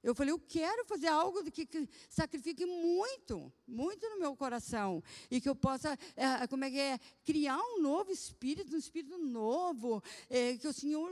Eu 0.03 0.15
falei, 0.15 0.33
eu 0.33 0.39
quero 0.39 0.85
fazer 0.85 1.07
algo 1.07 1.49
que, 1.51 1.65
que 1.65 1.89
sacrifique 2.09 2.67
muito, 2.67 3.53
muito 3.67 4.09
no 4.09 4.19
meu 4.19 4.35
coração. 4.35 5.03
E 5.31 5.41
que 5.41 5.49
eu 5.49 5.55
possa, 5.55 5.97
é, 6.17 6.47
como 6.49 6.65
é 6.65 6.71
que 6.71 6.79
é, 6.79 6.99
criar 7.25 7.59
um 7.59 7.81
novo 7.81 8.11
espírito, 8.11 8.75
um 8.75 8.79
espírito 8.79 9.17
novo. 9.17 10.03
É, 10.29 10.57
que 10.57 10.67
o 10.67 10.73
Senhor, 10.73 11.09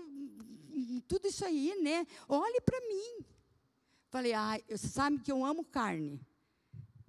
tudo 1.06 1.28
isso 1.28 1.44
aí, 1.44 1.80
né? 1.80 2.04
Olhe 2.28 2.60
para 2.60 2.80
mim. 2.80 3.24
Falei, 4.08 4.32
ah, 4.32 4.60
você 4.68 4.88
sabe 4.88 5.20
que 5.20 5.30
eu 5.30 5.44
amo 5.44 5.64
carne. 5.64 6.20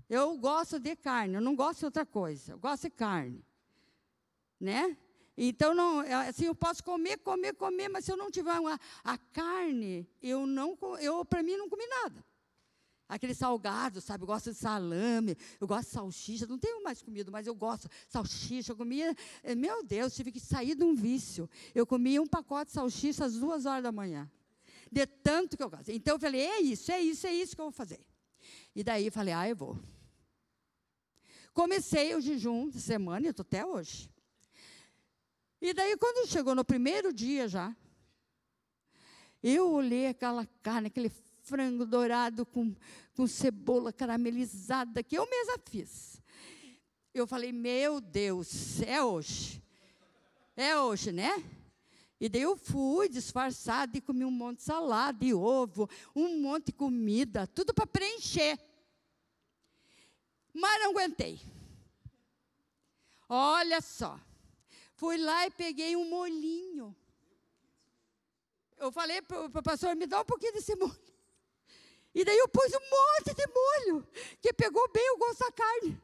Eu 0.07 0.37
gosto 0.37 0.77
de 0.77 0.95
carne, 0.95 1.35
eu 1.35 1.41
não 1.41 1.55
gosto 1.55 1.79
de 1.79 1.85
outra 1.85 2.05
coisa. 2.05 2.51
Eu 2.51 2.59
gosto 2.59 2.83
de 2.83 2.89
carne. 2.91 3.43
Né? 4.59 4.95
Então, 5.37 5.73
não, 5.73 6.01
é, 6.01 6.27
assim, 6.27 6.45
eu 6.45 6.55
posso 6.55 6.83
comer, 6.83 7.17
comer, 7.17 7.53
comer, 7.55 7.89
mas 7.89 8.05
se 8.05 8.11
eu 8.11 8.17
não 8.17 8.29
tiver 8.29 8.59
uma, 8.59 8.79
a 9.03 9.17
carne, 9.17 10.07
eu 10.21 10.45
não, 10.45 10.77
eu 10.99 11.23
para 11.23 11.41
mim 11.41 11.55
não 11.55 11.69
comi 11.69 11.85
nada. 11.87 12.23
Aquele 13.07 13.33
salgado, 13.33 13.99
sabe? 13.99 14.23
Eu 14.23 14.27
gosto 14.27 14.51
de 14.51 14.57
salame, 14.57 15.35
eu 15.59 15.67
gosto 15.67 15.87
de 15.87 15.93
salsicha, 15.93 16.47
não 16.47 16.57
tenho 16.57 16.81
mais 16.81 17.01
comido, 17.01 17.29
mas 17.29 17.45
eu 17.45 17.53
gosto. 17.53 17.89
Salsicha, 18.07 18.71
eu 18.71 18.75
comia, 18.75 19.13
eh, 19.43 19.53
meu 19.53 19.83
Deus, 19.83 20.15
tive 20.15 20.31
que 20.31 20.39
sair 20.39 20.75
de 20.75 20.83
um 20.83 20.95
vício. 20.95 21.49
Eu 21.75 21.85
comia 21.85 22.21
um 22.21 22.27
pacote 22.27 22.67
de 22.67 22.73
salsicha 22.73 23.25
às 23.25 23.33
duas 23.33 23.65
horas 23.65 23.83
da 23.83 23.91
manhã. 23.91 24.31
De 24.89 25.05
tanto 25.05 25.57
que 25.57 25.63
eu 25.63 25.69
gosto. 25.69 25.89
Então 25.89 26.15
eu 26.15 26.19
falei, 26.19 26.41
é 26.41 26.61
isso, 26.61 26.91
é 26.91 27.01
isso, 27.01 27.27
é 27.27 27.33
isso 27.33 27.55
que 27.55 27.61
eu 27.61 27.65
vou 27.65 27.71
fazer. 27.71 27.99
E 28.75 28.83
daí 28.83 29.07
eu 29.07 29.11
falei, 29.11 29.33
ah, 29.33 29.47
eu 29.47 29.55
vou. 29.55 29.77
Comecei 31.53 32.15
o 32.15 32.21
jejum 32.21 32.69
de 32.69 32.79
semana, 32.79 33.25
e 33.25 33.29
estou 33.29 33.43
até 33.43 33.65
hoje. 33.65 34.10
E 35.61 35.73
daí, 35.73 35.95
quando 35.95 36.27
chegou 36.27 36.55
no 36.55 36.65
primeiro 36.65 37.13
dia 37.13 37.47
já, 37.47 37.75
eu 39.43 39.71
olhei 39.71 40.07
aquela 40.07 40.45
carne, 40.63 40.87
aquele 40.87 41.11
frango 41.43 41.85
dourado 41.85 42.45
com, 42.45 42.75
com 43.15 43.27
cebola 43.27 43.93
caramelizada, 43.93 45.03
que 45.03 45.17
eu 45.17 45.29
mesma 45.29 45.59
fiz. 45.69 46.19
Eu 47.13 47.27
falei, 47.27 47.51
meu 47.51 48.01
Deus, 48.01 48.81
é 48.81 49.03
hoje. 49.03 49.61
É 50.55 50.77
hoje, 50.77 51.11
né? 51.11 51.31
E 52.19 52.29
daí 52.29 52.41
eu 52.41 52.55
fui 52.55 53.09
disfarçada 53.09 53.97
e 53.97 54.01
comi 54.01 54.23
um 54.23 54.31
monte 54.31 54.57
de 54.57 54.63
salada 54.63 55.25
e 55.25 55.33
ovo, 55.33 55.89
um 56.15 56.41
monte 56.41 56.67
de 56.67 56.73
comida, 56.73 57.45
tudo 57.47 57.73
para 57.73 57.87
preencher. 57.87 58.59
Mas 60.53 60.79
não 60.81 60.91
aguentei. 60.91 61.39
Olha 63.27 63.79
só. 63.81 64.19
Fui 65.01 65.17
lá 65.17 65.47
e 65.47 65.49
peguei 65.49 65.95
um 65.95 66.07
molhinho. 66.07 66.95
Eu 68.77 68.91
falei 68.91 69.19
para 69.19 69.45
o 69.47 69.63
pastor, 69.63 69.95
me 69.95 70.05
dá 70.05 70.21
um 70.21 70.25
pouquinho 70.25 70.53
desse 70.53 70.75
molho. 70.75 70.95
E 72.13 72.23
daí 72.23 72.37
eu 72.37 72.47
pus 72.47 72.71
um 72.71 72.89
monte 72.91 73.33
de 73.33 73.47
molho, 73.47 74.07
que 74.39 74.53
pegou 74.53 74.87
bem 74.91 75.09
o 75.09 75.17
gosto 75.17 75.39
da 75.39 75.51
carne. 75.51 75.99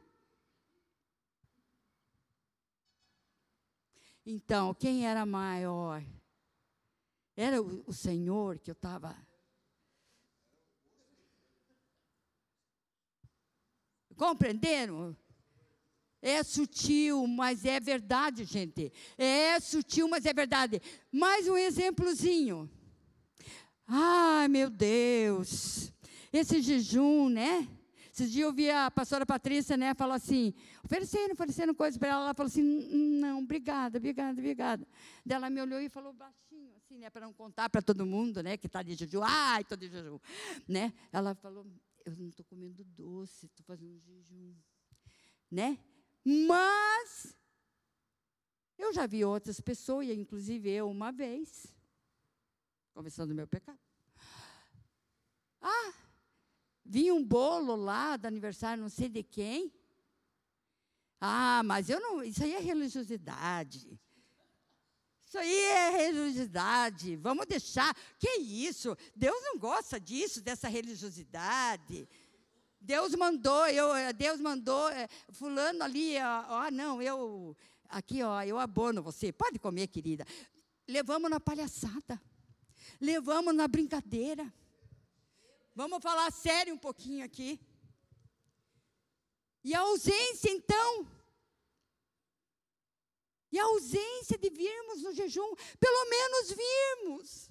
Então, 4.26 4.74
quem 4.74 5.06
era 5.06 5.24
maior? 5.24 6.02
Era 7.36 7.62
o, 7.62 7.84
o 7.86 7.92
Senhor 7.92 8.58
que 8.58 8.68
eu 8.68 8.72
estava. 8.72 9.16
Compreenderam? 14.16 15.16
É 16.20 16.42
sutil, 16.42 17.26
mas 17.26 17.64
é 17.64 17.78
verdade, 17.78 18.44
gente. 18.44 18.92
É 19.16 19.58
sutil, 19.60 20.08
mas 20.08 20.26
é 20.26 20.32
verdade. 20.32 20.80
Mais 21.12 21.48
um 21.48 21.56
exemplozinho. 21.56 22.68
Ai, 23.86 24.48
meu 24.48 24.68
Deus. 24.68 25.92
Esse 26.32 26.60
jejum, 26.60 27.28
né? 27.28 27.68
Esses 28.12 28.32
dias 28.32 28.46
eu 28.46 28.52
vi 28.52 28.68
a 28.68 28.90
pastora 28.90 29.24
Patrícia, 29.24 29.76
né, 29.76 29.94
falar 29.94 30.16
assim, 30.16 30.52
oferecendo, 30.84 31.34
oferecendo 31.34 31.72
coisas 31.72 31.96
para 31.96 32.08
ela. 32.08 32.24
Ela 32.24 32.34
falou 32.34 32.48
assim: 32.48 32.62
não, 33.20 33.38
obrigada, 33.38 33.98
obrigada, 33.98 34.40
obrigada. 34.40 34.88
Daí 35.24 35.36
ela 35.36 35.48
me 35.48 35.60
olhou 35.62 35.80
e 35.80 35.88
falou 35.88 36.12
baixinho, 36.12 36.74
assim, 36.74 36.98
né, 36.98 37.08
para 37.10 37.26
não 37.26 37.32
contar 37.32 37.70
para 37.70 37.80
todo 37.80 38.04
mundo, 38.04 38.42
né, 38.42 38.56
que 38.56 38.66
está 38.66 38.82
de 38.82 38.94
jejum. 38.94 39.22
Ai, 39.22 39.62
estou 39.62 39.78
de 39.78 39.88
jejum. 39.88 40.18
Né? 40.66 40.92
Ela 41.12 41.32
falou: 41.36 41.64
eu 42.04 42.16
não 42.16 42.28
estou 42.28 42.44
comendo 42.44 42.82
doce, 42.82 43.46
estou 43.46 43.64
fazendo 43.64 44.00
jejum. 44.00 44.52
Né? 45.48 45.78
Mas 46.24 47.36
eu 48.78 48.92
já 48.92 49.06
vi 49.06 49.24
outras 49.24 49.60
pessoas, 49.60 50.08
inclusive 50.08 50.70
eu 50.70 50.88
uma 50.88 51.10
vez, 51.10 51.66
confessando 52.94 53.32
o 53.32 53.36
meu 53.36 53.46
pecado. 53.46 53.78
Ah, 55.60 55.92
vi 56.84 57.10
um 57.10 57.24
bolo 57.24 57.74
lá 57.74 58.16
do 58.16 58.26
aniversário 58.26 58.82
não 58.82 58.88
sei 58.88 59.08
de 59.08 59.22
quem. 59.22 59.72
Ah, 61.20 61.62
mas 61.64 61.90
eu 61.90 62.00
não, 62.00 62.22
isso 62.22 62.44
aí 62.44 62.54
é 62.54 62.60
religiosidade. 62.60 63.98
Isso 65.26 65.36
aí 65.36 65.60
é 65.60 65.90
religiosidade. 65.90 67.16
Vamos 67.16 67.44
deixar. 67.46 67.94
Que 68.18 68.38
isso? 68.38 68.96
Deus 69.14 69.42
não 69.42 69.58
gosta 69.58 70.00
disso, 70.00 70.40
dessa 70.40 70.68
religiosidade. 70.68 72.08
Deus 72.88 73.14
mandou, 73.14 73.66
eu, 73.66 73.94
eh, 73.94 74.14
Deus 74.14 74.40
mandou, 74.40 74.88
é, 74.88 75.06
fulano 75.32 75.84
ali, 75.84 76.14
ó, 76.48 76.70
não, 76.70 77.02
eu, 77.02 77.54
aqui, 77.86 78.22
ó, 78.22 78.42
eu 78.42 78.58
abono 78.58 79.02
você, 79.02 79.30
pode 79.30 79.58
comer, 79.58 79.88
querida. 79.88 80.24
Levamos 80.88 81.28
na 81.30 81.38
palhaçada, 81.38 82.18
levamos 82.98 83.54
na 83.54 83.68
brincadeira. 83.68 84.50
Vamos 85.74 86.02
falar 86.02 86.32
sério 86.32 86.72
um 86.72 86.78
pouquinho 86.78 87.26
aqui. 87.26 87.60
E 89.62 89.74
a 89.74 89.80
ausência, 89.80 90.50
então, 90.50 91.06
e 93.52 93.58
a 93.58 93.64
ausência 93.64 94.38
de 94.38 94.48
virmos 94.48 95.02
no 95.02 95.12
jejum, 95.12 95.54
pelo 95.78 96.08
menos 96.08 96.52
virmos. 96.52 97.50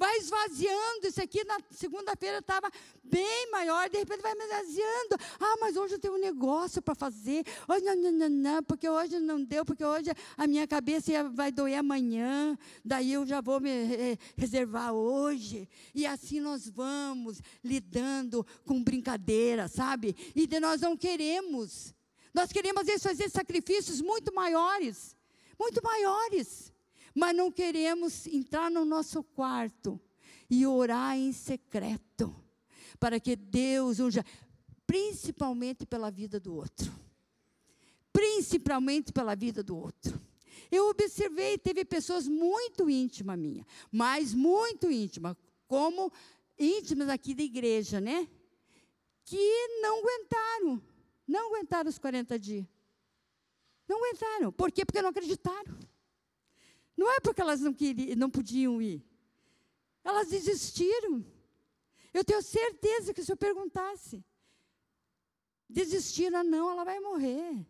Vai 0.00 0.16
esvaziando, 0.16 1.06
isso 1.06 1.20
aqui 1.20 1.44
na 1.44 1.58
segunda-feira 1.70 2.38
estava 2.38 2.70
bem 3.04 3.50
maior, 3.50 3.86
de 3.90 3.98
repente 3.98 4.22
vai 4.22 4.34
me 4.34 4.44
esvaziando. 4.44 5.16
Ah, 5.38 5.56
mas 5.60 5.76
hoje 5.76 5.96
eu 5.96 5.98
tenho 5.98 6.14
um 6.14 6.18
negócio 6.18 6.80
para 6.80 6.94
fazer. 6.94 7.44
Hoje 7.68 7.84
não, 7.84 7.94
não, 7.96 8.12
não, 8.12 8.28
não, 8.30 8.62
porque 8.62 8.88
hoje 8.88 9.20
não 9.20 9.44
deu, 9.44 9.62
porque 9.62 9.84
hoje 9.84 10.10
a 10.38 10.46
minha 10.46 10.66
cabeça 10.66 11.28
vai 11.28 11.52
doer 11.52 11.80
amanhã. 11.80 12.56
Daí 12.82 13.12
eu 13.12 13.26
já 13.26 13.42
vou 13.42 13.60
me 13.60 14.16
reservar 14.38 14.94
hoje. 14.94 15.68
E 15.94 16.06
assim 16.06 16.40
nós 16.40 16.66
vamos 16.66 17.42
lidando 17.62 18.46
com 18.64 18.82
brincadeira, 18.82 19.68
sabe? 19.68 20.16
E 20.34 20.48
nós 20.58 20.80
não 20.80 20.96
queremos 20.96 21.94
nós 22.32 22.52
queremos 22.52 22.86
vezes, 22.86 23.02
fazer 23.02 23.28
sacrifícios 23.28 24.00
muito 24.00 24.32
maiores, 24.32 25.16
muito 25.58 25.82
maiores, 25.82 26.69
mas 27.14 27.34
não 27.34 27.50
queremos 27.50 28.26
entrar 28.26 28.70
no 28.70 28.84
nosso 28.84 29.22
quarto 29.22 30.00
e 30.48 30.66
orar 30.66 31.16
em 31.16 31.32
secreto, 31.32 32.34
para 32.98 33.20
que 33.20 33.36
Deus 33.36 34.00
unja, 34.00 34.24
principalmente 34.86 35.86
pela 35.86 36.10
vida 36.10 36.38
do 36.40 36.54
outro. 36.54 36.92
Principalmente 38.12 39.12
pela 39.12 39.34
vida 39.36 39.62
do 39.62 39.76
outro. 39.76 40.20
Eu 40.70 40.88
observei, 40.88 41.58
teve 41.58 41.84
pessoas 41.84 42.26
muito 42.28 42.90
íntimas 42.90 43.38
minha, 43.38 43.66
mas 43.90 44.34
muito 44.34 44.90
íntimas, 44.90 45.36
como 45.66 46.12
íntimas 46.58 47.08
aqui 47.08 47.34
da 47.34 47.42
igreja, 47.42 48.00
né? 48.00 48.28
Que 49.24 49.68
não 49.80 49.98
aguentaram 49.98 50.82
não 51.30 51.54
aguentaram 51.54 51.88
os 51.88 51.96
40 51.96 52.36
dias. 52.36 52.66
Não 53.88 54.04
aguentaram. 54.04 54.52
Por 54.52 54.72
quê? 54.72 54.84
Porque 54.84 55.00
não 55.00 55.10
acreditaram. 55.10 55.78
Não 57.00 57.10
é 57.10 57.18
porque 57.18 57.40
elas 57.40 57.62
não, 57.62 57.72
queriam, 57.72 58.14
não 58.14 58.28
podiam 58.28 58.82
ir. 58.82 59.02
Elas 60.04 60.28
desistiram. 60.28 61.24
Eu 62.12 62.22
tenho 62.22 62.42
certeza 62.42 63.14
que 63.14 63.24
se 63.24 63.32
eu 63.32 63.38
perguntasse, 63.38 64.22
desistiram, 65.66 66.44
não, 66.44 66.70
ela 66.70 66.84
vai 66.84 67.00
morrer. 67.00 67.66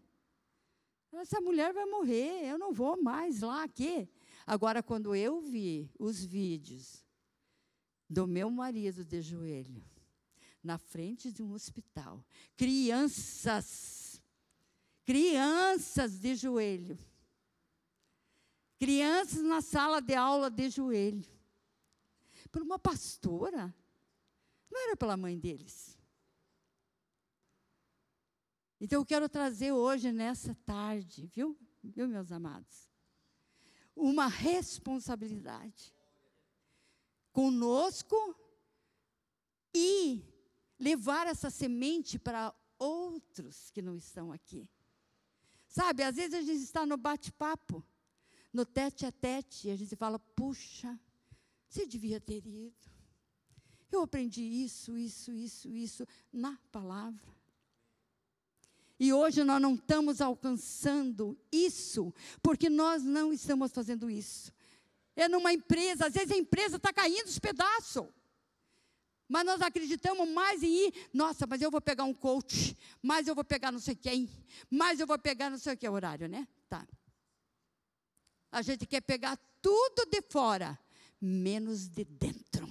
Essa 1.12 1.40
mulher 1.40 1.72
vai 1.72 1.86
morrer, 1.86 2.50
eu 2.50 2.58
não 2.58 2.72
vou 2.72 3.00
mais 3.00 3.42
lá, 3.42 3.62
aqui. 3.62 4.08
Agora, 4.44 4.82
quando 4.82 5.14
eu 5.14 5.40
vi 5.40 5.88
os 5.96 6.24
vídeos 6.24 7.06
do 8.08 8.26
meu 8.26 8.50
marido 8.50 9.04
de 9.04 9.22
joelho, 9.22 9.84
na 10.60 10.76
frente 10.76 11.30
de 11.30 11.40
um 11.40 11.52
hospital. 11.52 12.26
Crianças, 12.56 14.20
crianças 15.04 16.18
de 16.18 16.34
joelho. 16.34 16.98
Crianças 18.80 19.42
na 19.42 19.60
sala 19.60 20.00
de 20.00 20.14
aula 20.14 20.50
de 20.50 20.70
joelho. 20.70 21.30
Por 22.50 22.62
uma 22.62 22.78
pastora. 22.78 23.74
Não 24.70 24.80
era 24.80 24.96
pela 24.96 25.18
mãe 25.18 25.38
deles. 25.38 25.98
Então 28.80 29.02
eu 29.02 29.04
quero 29.04 29.28
trazer 29.28 29.72
hoje, 29.72 30.10
nessa 30.10 30.54
tarde, 30.64 31.26
viu, 31.26 31.54
viu 31.84 32.08
meus 32.08 32.32
amados? 32.32 32.88
Uma 33.94 34.26
responsabilidade 34.26 35.94
conosco 37.32 38.34
e 39.74 40.24
levar 40.78 41.26
essa 41.26 41.50
semente 41.50 42.18
para 42.18 42.54
outros 42.78 43.70
que 43.70 43.82
não 43.82 43.94
estão 43.94 44.32
aqui. 44.32 44.66
Sabe, 45.68 46.02
às 46.02 46.16
vezes 46.16 46.34
a 46.34 46.40
gente 46.40 46.62
está 46.62 46.86
no 46.86 46.96
bate-papo, 46.96 47.84
no 48.52 48.64
tete 48.64 49.06
a 49.06 49.12
tete, 49.12 49.70
a 49.70 49.76
gente 49.76 49.94
fala: 49.96 50.18
puxa, 50.18 50.98
você 51.68 51.86
devia 51.86 52.20
ter 52.20 52.46
ido. 52.46 52.90
Eu 53.92 54.02
aprendi 54.02 54.42
isso, 54.42 54.96
isso, 54.96 55.32
isso, 55.32 55.68
isso 55.74 56.06
na 56.32 56.56
palavra. 56.70 57.28
E 58.98 59.12
hoje 59.12 59.42
nós 59.42 59.60
não 59.62 59.74
estamos 59.74 60.20
alcançando 60.20 61.38
isso, 61.50 62.12
porque 62.42 62.68
nós 62.68 63.02
não 63.02 63.32
estamos 63.32 63.72
fazendo 63.72 64.10
isso. 64.10 64.52
É 65.16 65.26
numa 65.26 65.52
empresa, 65.52 66.06
às 66.06 66.12
vezes 66.12 66.30
a 66.30 66.36
empresa 66.36 66.76
está 66.76 66.92
caindo 66.92 67.26
os 67.26 67.38
pedaços. 67.38 68.06
Mas 69.26 69.46
nós 69.46 69.62
acreditamos 69.62 70.28
mais 70.28 70.62
em 70.62 70.88
ir, 70.88 71.08
nossa, 71.14 71.46
mas 71.46 71.62
eu 71.62 71.70
vou 71.70 71.80
pegar 71.80 72.04
um 72.04 72.12
coach, 72.12 72.76
mas 73.00 73.28
eu 73.28 73.34
vou 73.34 73.44
pegar 73.44 73.70
não 73.70 73.78
sei 73.78 73.94
quem, 73.94 74.28
mas 74.68 74.98
eu 74.98 75.06
vou 75.06 75.18
pegar 75.18 75.48
não 75.48 75.58
sei 75.58 75.74
o 75.74 75.76
que 75.76 75.88
horário, 75.88 76.28
né? 76.28 76.46
Tá. 76.68 76.86
A 78.50 78.62
gente 78.62 78.86
quer 78.86 79.00
pegar 79.00 79.38
tudo 79.62 80.06
de 80.10 80.22
fora, 80.22 80.78
menos 81.20 81.88
de 81.88 82.04
dentro. 82.04 82.70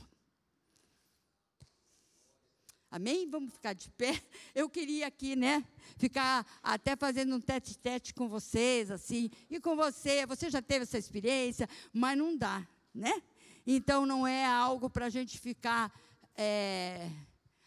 Amém? 2.91 3.29
Vamos 3.29 3.53
ficar 3.53 3.73
de 3.73 3.89
pé. 3.91 4.19
Eu 4.55 4.67
queria 4.67 5.07
aqui, 5.07 5.35
né, 5.35 5.63
ficar 5.97 6.45
até 6.63 6.95
fazendo 6.95 7.35
um 7.35 7.39
tete-tete 7.39 8.13
com 8.13 8.27
vocês, 8.27 8.89
assim, 8.89 9.29
e 9.49 9.59
com 9.59 9.75
você. 9.75 10.25
Você 10.25 10.49
já 10.49 10.61
teve 10.61 10.83
essa 10.83 10.97
experiência, 10.97 11.69
mas 11.93 12.17
não 12.17 12.35
dá, 12.35 12.67
né? 12.93 13.21
Então 13.65 14.05
não 14.05 14.25
é 14.25 14.43
algo 14.45 14.89
para 14.89 15.05
a 15.05 15.09
gente 15.09 15.37
ficar 15.37 15.93
é, 16.35 17.11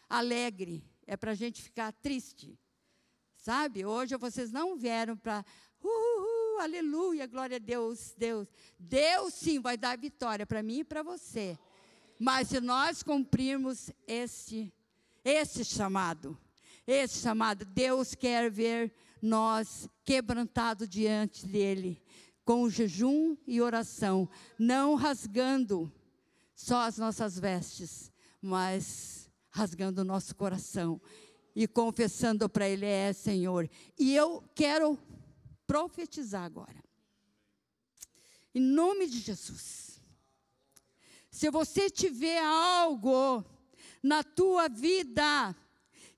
alegre, 0.09 0.83
é 1.07 1.15
para 1.15 1.31
a 1.31 1.35
gente 1.35 1.61
ficar 1.61 1.93
triste. 1.93 2.59
Sabe? 3.37 3.85
Hoje 3.85 4.17
vocês 4.17 4.51
não 4.51 4.77
vieram 4.77 5.15
para. 5.15 5.45
Uh, 5.81 6.32
aleluia, 6.59 7.27
glória 7.27 7.57
a 7.57 7.59
Deus, 7.59 8.13
Deus. 8.17 8.47
Deus 8.79 9.33
sim 9.33 9.59
vai 9.59 9.77
dar 9.77 9.97
vitória 9.97 10.45
para 10.45 10.63
mim 10.63 10.79
e 10.79 10.83
para 10.83 11.03
você. 11.03 11.57
Mas 12.19 12.49
se 12.49 12.59
nós 12.59 13.03
cumprirmos 13.03 13.91
esse, 14.07 14.71
esse 15.23 15.65
chamado, 15.65 16.37
esse 16.85 17.19
chamado, 17.19 17.65
Deus 17.65 18.15
quer 18.15 18.49
ver 18.49 18.93
nós 19.21 19.89
quebrantados 20.03 20.87
diante 20.87 21.45
dEle, 21.45 22.01
com 22.45 22.69
jejum 22.69 23.37
e 23.47 23.61
oração, 23.61 24.29
não 24.59 24.95
rasgando 24.95 25.91
só 26.53 26.81
as 26.81 26.97
nossas 26.97 27.39
vestes, 27.39 28.11
mas 28.41 29.29
rasgando 29.49 30.01
o 30.01 30.05
nosso 30.05 30.35
coração 30.35 31.01
e 31.55 31.67
confessando 31.67 32.49
para 32.49 32.67
Ele: 32.67 32.85
é 32.85 33.13
Senhor. 33.13 33.69
E 33.97 34.15
eu 34.15 34.43
quero 34.55 34.99
profetizar 35.65 36.43
agora. 36.43 36.83
Em 38.53 38.61
nome 38.61 39.07
de 39.07 39.19
Jesus. 39.19 39.99
Se 41.29 41.49
você 41.49 41.89
tiver 41.89 42.43
algo 42.43 43.43
na 44.01 44.23
tua 44.23 44.69
vida 44.69 45.55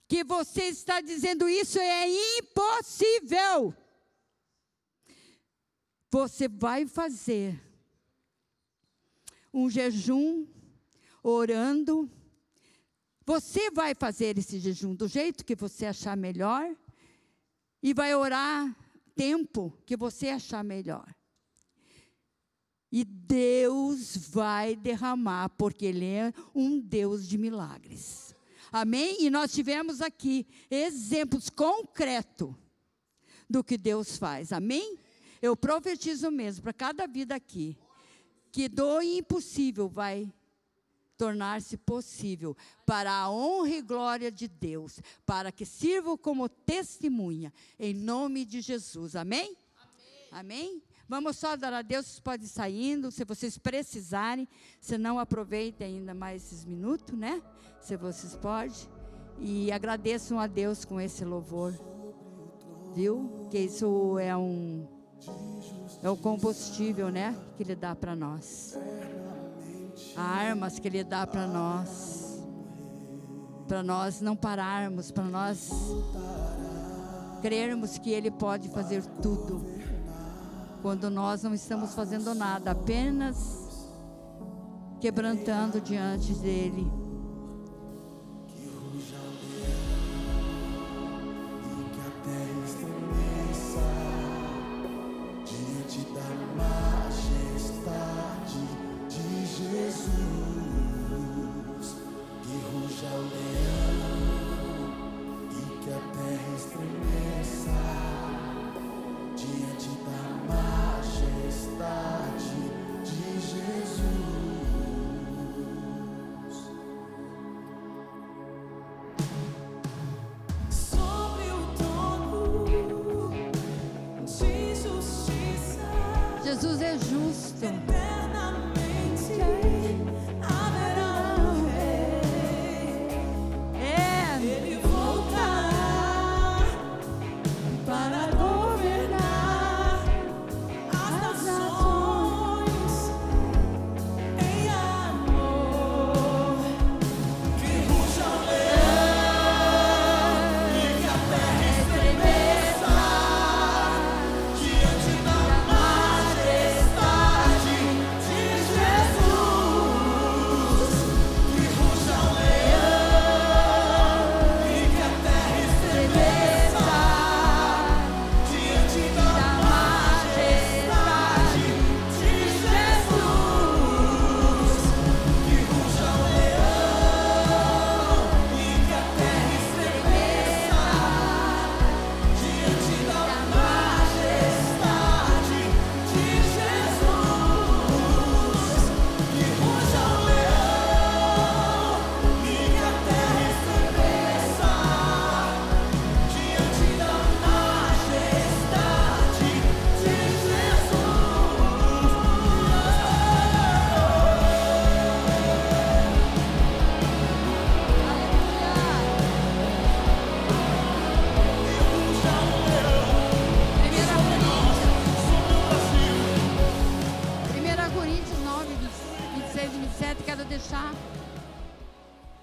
que 0.08 0.24
você 0.24 0.64
está 0.64 1.02
dizendo 1.02 1.48
isso 1.48 1.80
é 1.80 2.38
impossível, 2.40 3.74
você 6.12 6.48
vai 6.48 6.86
fazer 6.86 7.62
um 9.54 9.70
jejum 9.70 10.46
orando. 11.24 12.12
Você 13.26 13.72
vai 13.72 13.96
fazer 13.96 14.38
esse 14.38 14.60
jejum 14.60 14.94
do 14.94 15.08
jeito 15.08 15.44
que 15.44 15.56
você 15.56 15.86
achar 15.86 16.16
melhor 16.16 16.76
e 17.82 17.94
vai 17.94 18.14
orar 18.14 18.76
tempo 19.16 19.76
que 19.86 19.96
você 19.96 20.30
achar 20.30 20.64
melhor. 20.64 21.06
E 22.92 23.04
Deus 23.04 24.16
vai 24.16 24.76
derramar, 24.76 25.50
porque 25.50 25.86
Ele 25.86 26.06
é 26.06 26.34
um 26.54 26.80
Deus 26.80 27.28
de 27.28 27.38
milagres. 27.38 28.36
Amém? 28.72 29.24
E 29.24 29.30
nós 29.30 29.52
tivemos 29.52 30.02
aqui 30.02 30.46
exemplos 30.70 31.50
concretos 31.50 32.54
do 33.50 33.64
que 33.64 33.78
Deus 33.78 34.18
faz. 34.18 34.52
Amém? 34.52 34.98
Eu 35.42 35.56
profetizo 35.56 36.32
mesmo 36.32 36.64
para 36.64 36.74
cada 36.74 37.08
vida 37.08 37.36
aqui 37.36 37.78
que 38.52 38.70
do 38.70 39.02
impossível 39.02 39.90
vai 39.90 40.34
tornar-se 41.18 41.78
possível 41.78 42.56
para 42.86 43.12
a 43.12 43.30
honra 43.30 43.70
e 43.70 43.82
glória 43.82 44.32
de 44.32 44.48
Deus, 44.48 45.00
para 45.26 45.52
que 45.52 45.66
sirvam 45.66 46.18
como 46.18 46.50
testemunha, 46.50 47.54
em 47.80 47.94
nome 47.94 48.46
de 48.46 48.62
Jesus. 48.62 49.16
Amém? 49.16 49.56
Amém? 50.32 50.32
Amém? 50.32 50.84
Vamos 51.08 51.38
só 51.38 51.56
dar 51.56 51.72
a 51.72 51.82
Deus, 51.82 52.20
pode 52.20 52.46
ir 52.46 52.50
saindo, 52.50 53.12
se 53.12 53.24
vocês 53.24 53.58
precisarem, 53.58 54.48
se 54.82 54.98
não 54.98 55.20
aproveitem 55.20 55.98
ainda 55.98 56.14
mais 56.14 56.44
esses 56.44 56.66
minutos, 56.66 57.18
né? 57.18 57.42
Se 57.80 57.96
vocês 57.96 58.36
podem. 58.36 58.76
E 59.40 59.72
agradeçam 59.72 60.40
a 60.40 60.48
Deus 60.48 60.84
com 60.84 61.00
esse 61.00 61.24
louvor. 61.24 61.74
Viu? 62.96 63.48
Que 63.52 63.60
isso 63.60 64.18
é 64.18 64.36
um 64.36 64.88
é 66.02 66.10
o 66.10 66.18
combustível, 66.18 67.10
né, 67.10 67.36
que 67.56 67.64
ele 67.64 67.76
dá 67.76 67.96
para 67.96 68.16
nós 68.16 68.78
armas 70.16 70.80
que 70.80 70.88
Ele 70.88 71.04
dá 71.04 71.26
para 71.26 71.48
nós. 71.48 72.42
para 73.68 73.82
nós 73.82 74.22
não 74.22 74.36
pararmos, 74.36 75.12
para 75.12 75.24
nós 75.24 75.72
crermos 77.42 77.98
que 77.98 78.12
Ele 78.12 78.30
pode 78.30 78.70
fazer 78.70 79.04
tudo, 79.22 79.66
quando 80.82 81.10
nós 81.10 81.44
não 81.44 81.54
estamos 81.54 81.94
fazendo 81.94 82.36
nada, 82.36 82.72
apenas 82.72 83.90
quebrantando 85.00 85.82
diante 85.82 86.34
dEle. 86.34 87.05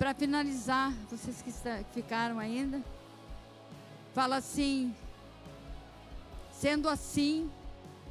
Para 0.03 0.15
finalizar, 0.15 0.93
vocês 1.09 1.41
que 1.41 1.53
ficaram 1.95 2.41
ainda. 2.41 2.83
Fala 4.13 4.35
assim: 4.35 4.93
sendo 6.51 6.89
assim, 6.89 7.49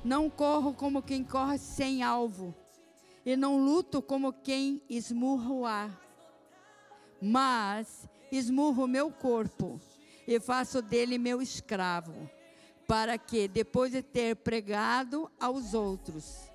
não 0.02 0.30
corro 0.30 0.74
como 0.74 1.02
quem 1.02 1.22
corre 1.22 1.58
sem 1.58 2.02
alvo, 2.02 2.56
e 3.26 3.36
não 3.36 3.62
luto 3.62 4.02
como 4.02 4.32
quem 4.32 4.82
esmurra 4.90 5.52
o 5.52 5.66
ar, 5.66 6.02
mas 7.22 8.08
esmurro 8.32 8.86
o 8.86 8.88
meu 8.88 9.12
corpo 9.12 9.78
e 10.26 10.40
faço 10.40 10.82
dele 10.82 11.18
meu 11.18 11.42
escravo, 11.42 12.14
para 12.88 13.18
que, 13.18 13.50
depois 13.50 13.92
de 13.92 14.02
ter 14.02 14.38
pregado 14.38 15.30
aos 15.38 15.74
outros, 15.74 16.50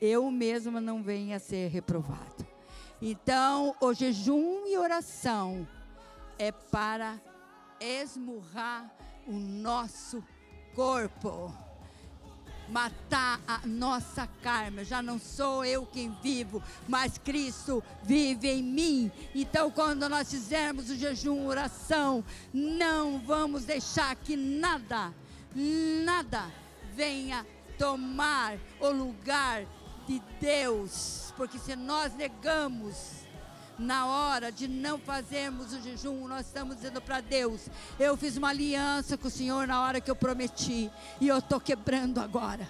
eu 0.00 0.30
mesma 0.30 0.80
não 0.80 1.02
venha 1.02 1.38
a 1.38 1.40
ser 1.40 1.72
reprovado. 1.72 2.55
Então, 3.00 3.74
o 3.80 3.92
jejum 3.92 4.66
e 4.66 4.76
oração 4.78 5.68
é 6.38 6.50
para 6.50 7.20
esmurrar 7.78 8.90
o 9.26 9.32
nosso 9.32 10.24
corpo, 10.74 11.52
matar 12.68 13.40
a 13.46 13.66
nossa 13.66 14.26
carne. 14.42 14.84
Já 14.84 15.02
não 15.02 15.18
sou 15.18 15.64
eu 15.64 15.84
quem 15.84 16.10
vivo, 16.22 16.62
mas 16.88 17.18
Cristo 17.18 17.82
vive 18.02 18.48
em 18.48 18.62
mim. 18.62 19.12
Então, 19.34 19.70
quando 19.70 20.08
nós 20.08 20.30
fizermos 20.30 20.88
o 20.88 20.96
jejum 20.96 21.44
e 21.44 21.46
oração, 21.48 22.24
não 22.52 23.18
vamos 23.18 23.64
deixar 23.64 24.16
que 24.16 24.36
nada, 24.36 25.12
nada 25.54 26.50
venha 26.94 27.46
tomar 27.78 28.56
o 28.80 28.88
lugar 28.88 29.66
de 30.06 30.22
Deus, 30.40 31.25
porque 31.36 31.58
se 31.58 31.76
nós 31.76 32.14
negamos 32.14 33.26
na 33.78 34.06
hora 34.06 34.50
de 34.50 34.66
não 34.66 34.98
fazermos 34.98 35.72
o 35.72 35.80
jejum, 35.80 36.26
nós 36.26 36.46
estamos 36.46 36.76
dizendo 36.76 37.00
para 37.00 37.20
Deus: 37.20 37.68
eu 37.98 38.16
fiz 38.16 38.36
uma 38.36 38.48
aliança 38.48 39.16
com 39.16 39.28
o 39.28 39.30
Senhor 39.30 39.66
na 39.66 39.82
hora 39.82 40.00
que 40.00 40.10
eu 40.10 40.16
prometi, 40.16 40.90
e 41.20 41.28
eu 41.28 41.38
estou 41.38 41.60
quebrando 41.60 42.20
agora. 42.20 42.68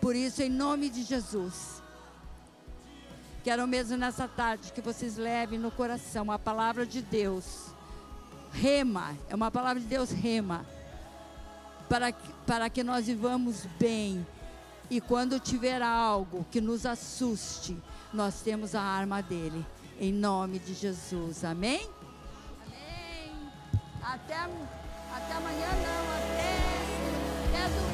Por 0.00 0.14
isso, 0.14 0.42
em 0.42 0.48
nome 0.48 0.88
de 0.88 1.02
Jesus, 1.02 1.82
quero 3.42 3.66
mesmo 3.66 3.96
nessa 3.96 4.28
tarde 4.28 4.72
que 4.72 4.80
vocês 4.80 5.16
levem 5.16 5.58
no 5.58 5.70
coração 5.70 6.30
a 6.30 6.38
palavra 6.38 6.86
de 6.86 7.02
Deus. 7.02 7.66
Rema, 8.52 9.14
é 9.28 9.34
uma 9.34 9.50
palavra 9.50 9.80
de 9.80 9.86
Deus, 9.86 10.10
rema, 10.10 10.64
para 11.88 12.12
para 12.46 12.70
que 12.70 12.82
nós 12.82 13.06
vivamos 13.06 13.66
bem. 13.78 14.26
E 14.90 15.02
quando 15.02 15.38
tiver 15.38 15.82
algo 15.82 16.46
que 16.50 16.62
nos 16.62 16.86
assuste, 16.86 17.76
nós 18.12 18.40
temos 18.40 18.74
a 18.74 18.82
arma 18.82 19.22
dele. 19.22 19.64
Em 20.00 20.12
nome 20.12 20.58
de 20.58 20.74
Jesus. 20.74 21.44
Amém? 21.44 21.88
Amém. 22.66 23.50
Até, 24.02 24.34
até 24.34 25.32
amanhã 25.34 25.68
não, 25.68 26.04
até, 26.16 27.58
até 27.58 27.68
domingo. 27.68 27.87